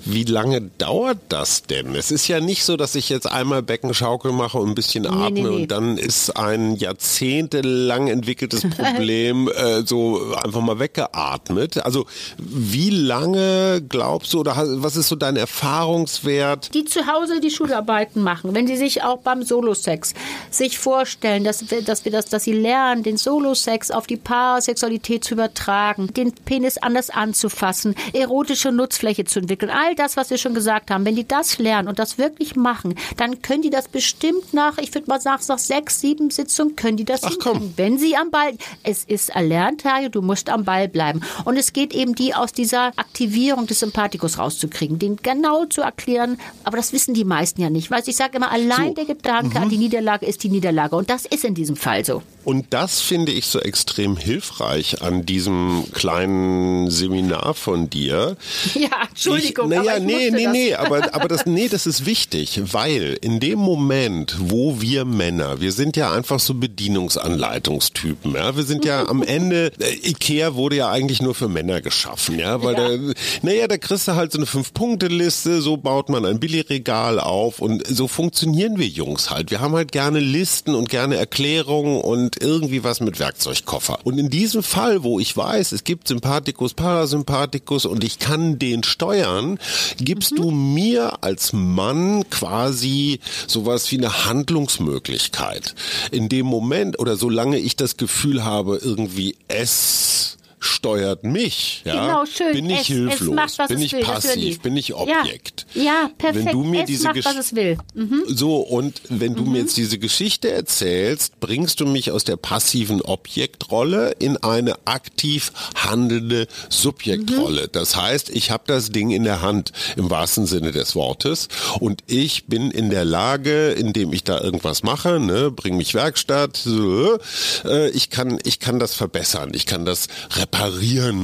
wie 0.05 0.25
lange 0.25 0.63
dauert 0.79 1.19
das 1.29 1.63
denn? 1.63 1.95
Es 1.95 2.11
ist 2.11 2.29
ja 2.29 2.41
nicht 2.41 2.65
so, 2.65 2.77
dass 2.77 2.95
ich 2.95 3.09
jetzt 3.09 3.31
einmal 3.31 3.63
Beckenschaukel 3.63 4.33
mache 4.33 4.59
und 4.59 4.71
ein 4.71 4.75
bisschen 4.75 5.07
atme 5.07 5.31
nee, 5.31 5.43
nee. 5.43 5.49
und 5.49 5.69
dann 5.69 5.97
ist 5.97 6.37
ein 6.37 6.77
jahrzehntelang 6.77 8.09
entwickeltes 8.09 8.63
Problem 8.77 9.49
äh, 9.49 9.83
so 9.87 10.35
einfach 10.35 10.61
mal 10.61 10.79
weggeatmet. 10.79 11.85
Also 11.85 12.07
wie 12.39 12.91
lange 12.91 13.83
glaubst 13.89 14.33
du 14.33 14.41
oder 14.41 14.57
was 14.57 14.97
ist 14.97 15.09
so 15.09 15.17
dein 15.17 15.37
Erfahrungswert? 15.37 16.73
die 16.75 16.85
zu 16.85 17.07
Hause 17.07 17.41
die 17.41 17.51
Schularbeiten 17.51 18.23
machen, 18.23 18.55
wenn 18.55 18.67
sie 18.67 18.77
sich 18.77 19.03
auch 19.03 19.19
beim 19.19 19.43
Solosex 19.43 20.15
sich 20.51 20.79
vorstellen, 20.79 21.45
dass 21.45 21.71
wir, 21.71 21.83
dass 21.83 22.05
wir 22.05 22.13
das, 22.13 22.27
dass 22.27 22.45
sie 22.45 22.53
lernen, 22.53 23.03
den 23.03 23.17
Solosex 23.17 23.91
auf 23.91 24.07
die 24.07 24.17
Parasexualität 24.17 25.25
zu 25.25 25.35
übertragen, 25.35 26.13
den 26.15 26.33
Penis 26.33 26.79
anders 26.79 27.11
anzufassen, 27.11 27.95
erotische 28.13 28.73
Nutzfläche 28.73 29.25
zu 29.25 29.41
entwickeln, 29.41 29.71
all 29.71 29.92
das, 29.95 30.17
was 30.17 30.31
wir 30.31 30.39
schon 30.39 30.55
gesagt 30.55 30.91
haben, 30.91 31.05
wenn 31.05 31.17
die 31.17 31.27
das 31.27 31.59
lernen 31.59 31.89
und 31.89 31.99
das 31.99 32.19
wirklich 32.19 32.57
machen, 32.57 32.95
dann 33.17 33.43
können 33.43 33.63
die 33.63 33.71
das 33.71 33.89
bestimmt 33.89 34.53
nach, 34.55 34.79
ich 34.79 34.95
würde 34.95 35.09
mal 35.09 35.21
sagen, 35.21 35.43
nach 35.49 35.59
sechs, 35.59 36.01
sieben 36.01 36.31
Sitzungen 36.31 36.77
können 36.77 36.97
die 36.97 37.05
das 37.05 37.23
Ach, 37.25 37.31
hinkriegen. 37.31 37.73
Wenn 37.77 37.99
sie 37.99 38.17
am 38.17 38.31
Ball, 38.31 38.53
es 38.83 39.05
ist 39.05 39.31
erlernt, 39.31 39.85
Hajo, 39.85 40.09
du 40.09 40.23
musst 40.23 40.49
am 40.51 40.65
Ball 40.65 40.89
bleiben. 40.89 41.23
Und 41.45 41.57
es 41.57 41.73
geht 41.73 41.95
eben 41.95 42.15
die 42.15 42.35
aus 42.35 42.53
dieser 42.53 42.89
Aktivierung 42.97 43.67
des 43.67 43.81
Sympathikus 43.81 44.39
rauszukriegen, 44.39 44.99
den 44.99 45.17
genau 45.17 45.65
zu 45.67 45.81
erklären. 45.81 46.39
Aber 46.65 46.77
das 46.77 46.93
wissen 46.93 47.15
die 47.15 47.25
meisten 47.25 47.61
ja 47.61 47.71
nicht. 47.71 47.91
Du, 47.91 47.97
ich 48.07 48.17
sage 48.17 48.37
immer, 48.37 48.51
allein 48.51 48.89
So. 48.89 48.95
der 48.95 49.05
Gedanke 49.07 49.57
Mhm. 49.59 49.65
an 49.65 49.69
die 49.71 49.79
Niederlage 49.79 50.27
ist 50.27 50.43
die 50.43 50.49
Niederlage. 50.49 50.97
Und 50.97 51.09
das 51.11 51.25
ist 51.25 51.45
in 51.45 51.55
diesem 51.55 51.77
Fall 51.77 52.05
so. 52.05 52.23
Und 52.45 52.67
das 52.71 53.01
finde 53.01 53.31
ich 53.33 53.47
so 53.47 53.61
extrem 53.61 54.17
hilfreich 54.17 55.01
an 55.03 55.25
diesem 55.25 55.85
kleinen 55.93 56.91
Seminar 56.91 57.55
von 57.55 57.89
dir. 57.89 58.37
Ja, 58.75 58.89
Entschuldigung, 59.09 59.71
ich, 59.71 59.79
ich 59.99 60.03
nee, 60.05 60.31
nee, 60.31 60.45
das. 60.45 60.53
nee, 60.53 60.75
aber, 60.77 61.15
aber 61.15 61.29
das, 61.29 61.47
nee, 61.47 61.69
das 61.69 61.87
ist 61.87 62.07
wichtig, 62.07 62.61
weil 62.73 63.19
in 63.21 63.41
dem 63.41 63.59
Moment, 63.59 64.37
wo 64.39 64.81
wir 64.81 65.05
Männer, 65.05 65.61
wir 65.61 65.73
sind 65.73 65.97
ja 65.97 66.13
einfach 66.13 66.41
so 66.41 66.55
Bedienungsanleitungstypen, 66.55 68.35
ja, 68.35 68.57
wir 68.57 68.65
sind 68.65 68.85
ja 68.85 69.07
am 69.09 69.23
Ende, 69.27 69.73
äh, 69.79 70.09
Ikea 70.11 70.55
wurde 70.55 70.77
ja 70.77 70.91
eigentlich 70.91 71.23
nur 71.23 71.35
für 71.35 71.49
Männer 71.49 71.81
geschaffen, 71.81 72.39
ja, 72.39 72.63
weil 72.63 72.75
Ja. 72.75 72.89
da, 72.97 73.13
naja, 73.43 73.69
da 73.69 73.77
kriegst 73.79 74.09
du 74.09 74.15
halt 74.15 74.33
so 74.33 74.39
eine 74.39 74.47
Fünf-Punkte-Liste, 74.47 75.61
so 75.63 75.77
baut 75.77 76.09
man 76.09 76.25
ein 76.25 76.41
Billigregal 76.41 77.21
auf 77.21 77.61
und 77.61 77.87
so 77.87 78.09
funktionieren 78.09 78.79
wir 78.79 78.87
Jungs 78.87 79.31
halt. 79.31 79.51
Wir 79.51 79.61
haben 79.61 79.75
halt 79.75 79.93
gerne 79.93 80.21
Listen 80.21 80.75
und 80.75 80.89
gerne 80.89 81.17
Erklärungen 81.17 82.01
und 82.01 82.41
irgendwie 82.43 82.85
was 82.85 83.01
mit 83.01 83.19
Werkzeugkoffer. 83.19 83.99
Und 84.05 84.19
in 84.19 84.31
diesem 84.31 84.63
Fall, 84.63 85.03
wo 85.03 85.19
ich 85.21 85.37
weiß, 85.37 85.73
es 85.73 85.85
gibt 85.85 86.09
Sympathikus, 86.09 86.75
Parasympathikus 86.75 87.87
und 87.87 88.05
ich 88.05 88.19
kann 88.19 88.59
den 88.59 88.83
steuern, 88.85 89.59
gibst 89.99 90.39
du 90.39 90.51
mir 90.51 91.23
als 91.23 91.53
Mann 91.53 92.29
quasi 92.31 93.21
sowas 93.47 93.91
wie 93.91 93.99
eine 93.99 94.25
Handlungsmöglichkeit. 94.27 95.75
In 96.11 96.29
dem 96.29 96.47
Moment 96.47 96.99
oder 96.99 97.17
solange 97.17 97.59
ich 97.59 97.77
das 97.77 97.97
Gefühl 97.97 98.45
habe, 98.45 98.79
irgendwie 98.83 99.37
es 99.49 100.39
steuert 100.65 101.25
mich, 101.25 101.83
ja, 101.85 102.07
Genau, 102.07 102.25
schön. 102.25 102.53
bin 102.53 102.71
ich 102.71 102.77
Es- 102.77 102.81
es 102.83 102.87
hilflos, 102.87 103.35
macht, 103.35 103.59
was 103.59 103.69
bin 103.69 103.79
es 103.79 103.83
ich 103.85 103.93
will, 103.95 104.01
passiv, 104.05 104.61
bin 104.61 104.77
ich 104.77 104.89
Ja. 104.89 104.97
Objekt. 104.97 105.67
Ja, 105.75 106.09
perfekt. 106.17 106.47
Wenn 106.47 106.53
du 106.53 106.63
mir 106.63 106.81
es 106.83 106.87
diese 106.87 107.05
macht, 107.09 107.17
Gesch- 107.17 107.25
was 107.25 107.37
es 107.37 107.55
will. 107.57 107.79
Mhm. 107.95 108.23
so, 108.29 108.57
und 108.59 109.03
wenn 109.09 109.35
du 109.35 109.43
mir 109.45 109.59
jetzt 109.59 109.77
diese 109.77 109.99
Geschichte 109.99 110.53
erzählst, 110.53 111.41
bringst 111.41 111.81
du 111.81 111.87
mich 111.87 112.13
aus 112.13 112.23
der 112.23 112.37
passiven 112.37 113.03
Objektrolle 113.03 114.13
in 114.21 114.37
eine 114.37 114.75
aktiv 114.87 115.51
handelnde 115.75 116.47
Subjektrolle. 116.69 117.67
Das 117.69 117.97
heißt, 117.97 118.31
ich 118.31 118.51
habe 118.53 118.63
das 118.69 118.91
Ding 118.91 119.11
in 119.11 119.25
der 119.25 119.43
Hand, 119.43 119.73
im 119.97 120.11
wahrsten 120.11 120.47
Sinne 120.47 120.71
des 120.71 120.95
Wortes, 120.95 121.49
und 121.81 122.03
ich 122.07 122.47
bin 122.47 122.71
in 122.71 122.89
der 122.91 123.05
Lage, 123.05 123.71
indem 123.73 124.13
ich 124.13 124.23
da 124.23 124.41
irgendwas 124.41 124.85
mache, 124.85 125.19
ne, 125.19 125.51
bring 125.51 125.77
mich 125.77 125.95
Werkstatt, 125.95 126.57
so, 126.57 127.19
äh, 127.65 127.91
ich 127.91 128.11
kann, 128.11 128.39
ich 128.45 128.61
kann 128.61 128.79
das 128.79 128.95
verbessern, 128.95 129.51
ich 129.55 129.67
kann 129.67 129.85
das 129.85 130.07
reparieren 130.37 130.52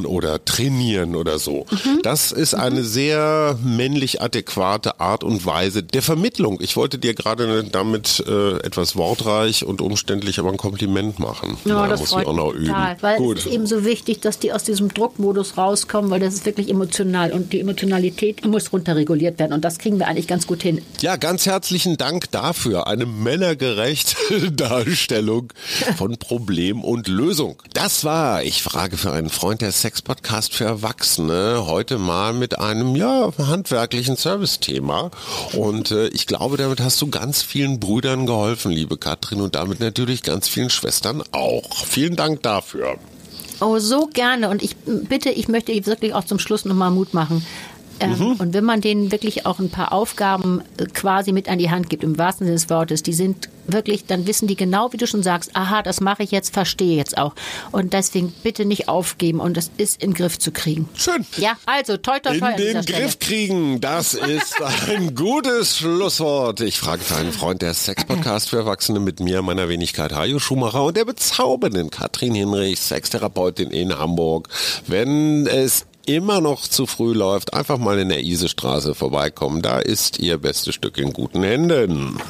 oder 0.04 0.44
trainieren 0.44 1.14
oder 1.14 1.38
so. 1.38 1.64
Das 2.02 2.32
ist 2.32 2.54
eine 2.54 2.82
sehr 2.82 3.56
männlich 3.62 4.20
adäquate 4.20 4.98
Art 5.00 5.22
und 5.22 5.46
Weise 5.46 5.82
der 5.84 6.02
Vermittlung. 6.02 6.58
Ich 6.60 6.76
wollte 6.76 6.98
dir 6.98 7.14
gerade 7.14 7.62
damit 7.64 8.24
äh, 8.26 8.56
etwas 8.58 8.96
wortreich 8.96 9.64
und 9.64 9.80
umständlich 9.80 10.40
aber 10.40 10.50
ein 10.50 10.56
Kompliment 10.56 11.20
machen. 11.20 11.56
Ja, 11.64 11.82
Da 11.82 11.88
das 11.88 12.00
muss 12.00 12.10
freut 12.10 12.22
ich 12.22 12.28
auch 12.28 12.34
noch 12.34 12.52
üben. 12.52 12.66
total, 12.66 12.96
weil 13.00 13.18
Gut. 13.18 13.38
es 13.38 13.46
ist 13.46 13.52
eben 13.52 13.66
so 13.66 13.84
wichtig, 13.84 14.20
dass 14.20 14.40
die 14.40 14.52
aus 14.52 14.64
diesem 14.64 14.92
Druckmodus 14.92 15.56
rauskommen, 15.56 16.10
weil 16.10 16.18
das 16.20 16.34
ist 16.34 16.44
wirklich 16.46 16.68
emotional 16.68 17.30
und 17.32 17.52
die 17.52 17.60
Emotionalität 17.60 18.44
muss 18.44 18.72
runterreguliert 18.72 19.38
werden 19.38 19.52
und 19.52 19.64
das 19.64 19.78
kriegen 19.78 19.98
wir 20.00 20.08
eigentlich 20.08 20.26
ganz 20.26 20.46
gut 20.48 20.62
hin. 20.62 20.82
Ja, 21.00 21.14
ganz 21.16 21.46
herzlichen 21.46 21.96
Dank 21.96 22.30
dafür. 22.32 22.88
Eine 22.88 23.06
männergerechte 23.06 24.50
Darstellung 24.52 25.52
von 25.96 26.16
Problem 26.16 26.82
und 26.82 27.06
Lösung. 27.06 27.56
Das 27.72 28.04
war, 28.04 28.42
ich 28.42 28.62
frage 28.62 28.96
für 28.96 29.12
einen 29.18 29.30
Freund 29.30 29.62
der 29.62 29.72
Sex-Podcast 29.72 30.54
für 30.54 30.64
Erwachsene, 30.64 31.64
heute 31.66 31.98
mal 31.98 32.32
mit 32.32 32.58
einem, 32.60 32.94
ja, 32.94 33.32
handwerklichen 33.36 34.16
Service-Thema. 34.16 35.10
Und 35.54 35.90
äh, 35.90 36.06
ich 36.08 36.28
glaube, 36.28 36.56
damit 36.56 36.80
hast 36.80 37.02
du 37.02 37.08
ganz 37.08 37.42
vielen 37.42 37.80
Brüdern 37.80 38.26
geholfen, 38.26 38.70
liebe 38.70 38.96
Katrin, 38.96 39.40
und 39.40 39.56
damit 39.56 39.80
natürlich 39.80 40.22
ganz 40.22 40.46
vielen 40.46 40.70
Schwestern 40.70 41.24
auch. 41.32 41.84
Vielen 41.84 42.14
Dank 42.14 42.44
dafür. 42.44 42.96
Oh, 43.60 43.80
so 43.80 44.06
gerne. 44.06 44.50
Und 44.50 44.62
ich 44.62 44.76
bitte, 44.76 45.30
ich 45.30 45.48
möchte 45.48 45.72
wirklich 45.86 46.14
auch 46.14 46.24
zum 46.24 46.38
Schluss 46.38 46.64
nochmal 46.64 46.92
Mut 46.92 47.12
machen. 47.12 47.44
Ähm, 48.00 48.36
Und 48.38 48.54
wenn 48.54 48.64
man 48.64 48.80
denen 48.80 49.10
wirklich 49.12 49.46
auch 49.46 49.58
ein 49.58 49.70
paar 49.70 49.92
Aufgaben 49.92 50.62
äh, 50.78 50.86
quasi 50.86 51.32
mit 51.32 51.48
an 51.48 51.58
die 51.58 51.70
Hand 51.70 51.90
gibt, 51.90 52.04
im 52.04 52.18
wahrsten 52.18 52.46
Sinne 52.46 52.56
des 52.56 52.70
Wortes, 52.70 53.02
die 53.02 53.12
sind 53.12 53.48
wirklich, 53.66 54.06
dann 54.06 54.26
wissen 54.26 54.48
die 54.48 54.56
genau, 54.56 54.92
wie 54.92 54.96
du 54.96 55.06
schon 55.06 55.22
sagst, 55.22 55.50
aha, 55.54 55.82
das 55.82 56.00
mache 56.00 56.22
ich 56.22 56.30
jetzt, 56.30 56.54
verstehe 56.54 56.96
jetzt 56.96 57.18
auch. 57.18 57.34
Und 57.70 57.92
deswegen 57.92 58.32
bitte 58.42 58.64
nicht 58.64 58.88
aufgeben 58.88 59.40
und 59.40 59.56
das 59.56 59.70
ist 59.76 60.02
in 60.02 60.10
den 60.10 60.14
Griff 60.16 60.38
zu 60.38 60.52
kriegen. 60.52 60.88
Schön. 60.94 61.26
Ja, 61.36 61.56
also 61.66 61.96
toi 61.98 62.18
toi 62.18 62.32
In 62.32 62.40
toi 62.40 62.46
an 62.46 62.56
den. 62.56 62.84
Griff 62.84 63.18
kriegen, 63.18 63.80
das 63.80 64.14
ist 64.14 64.56
ein 64.88 65.14
gutes 65.14 65.76
Schlusswort. 65.78 66.60
Ich 66.60 66.78
frage 66.78 67.02
für 67.02 67.16
einen 67.16 67.32
Freund 67.32 67.60
der 67.60 67.74
Sex-Podcast 67.74 68.48
für 68.48 68.56
Erwachsene 68.58 69.00
mit 69.00 69.20
mir, 69.20 69.42
meiner 69.42 69.68
Wenigkeit 69.68 70.12
Hajo 70.12 70.38
Schumacher 70.38 70.84
und 70.84 70.96
der 70.96 71.04
bezaubernden 71.04 71.90
Katrin 71.90 72.34
Hinrich, 72.34 72.80
Sextherapeutin 72.80 73.70
in 73.70 73.98
Hamburg. 73.98 74.48
Wenn 74.86 75.46
es 75.46 75.84
immer 76.08 76.40
noch 76.40 76.66
zu 76.66 76.86
früh 76.86 77.12
läuft, 77.12 77.54
einfach 77.54 77.78
mal 77.78 77.98
in 77.98 78.08
der 78.08 78.24
Isestraße 78.24 78.94
vorbeikommen. 78.94 79.62
Da 79.62 79.78
ist 79.78 80.18
ihr 80.18 80.38
bestes 80.38 80.74
Stück 80.74 80.98
in 80.98 81.12
guten 81.12 81.42
Händen. 81.42 82.18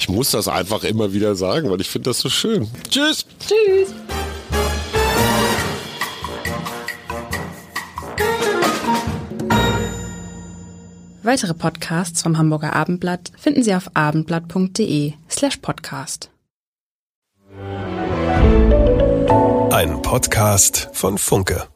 Ich 0.00 0.08
muss 0.08 0.32
das 0.32 0.48
einfach 0.48 0.82
immer 0.82 1.12
wieder 1.12 1.36
sagen, 1.36 1.70
weil 1.70 1.80
ich 1.80 1.88
finde 1.88 2.10
das 2.10 2.18
so 2.18 2.28
schön. 2.28 2.68
Tschüss. 2.90 3.24
Tschüss. 3.38 3.94
Weitere 11.22 11.54
Podcasts 11.54 12.22
vom 12.22 12.36
Hamburger 12.36 12.74
Abendblatt 12.74 13.30
finden 13.38 13.62
Sie 13.62 13.72
auf 13.72 13.90
abendblatt.de 13.94 15.12
slash 15.30 15.58
podcast. 15.58 16.30
Ein 19.70 20.02
Podcast 20.02 20.90
von 20.92 21.16
Funke. 21.18 21.71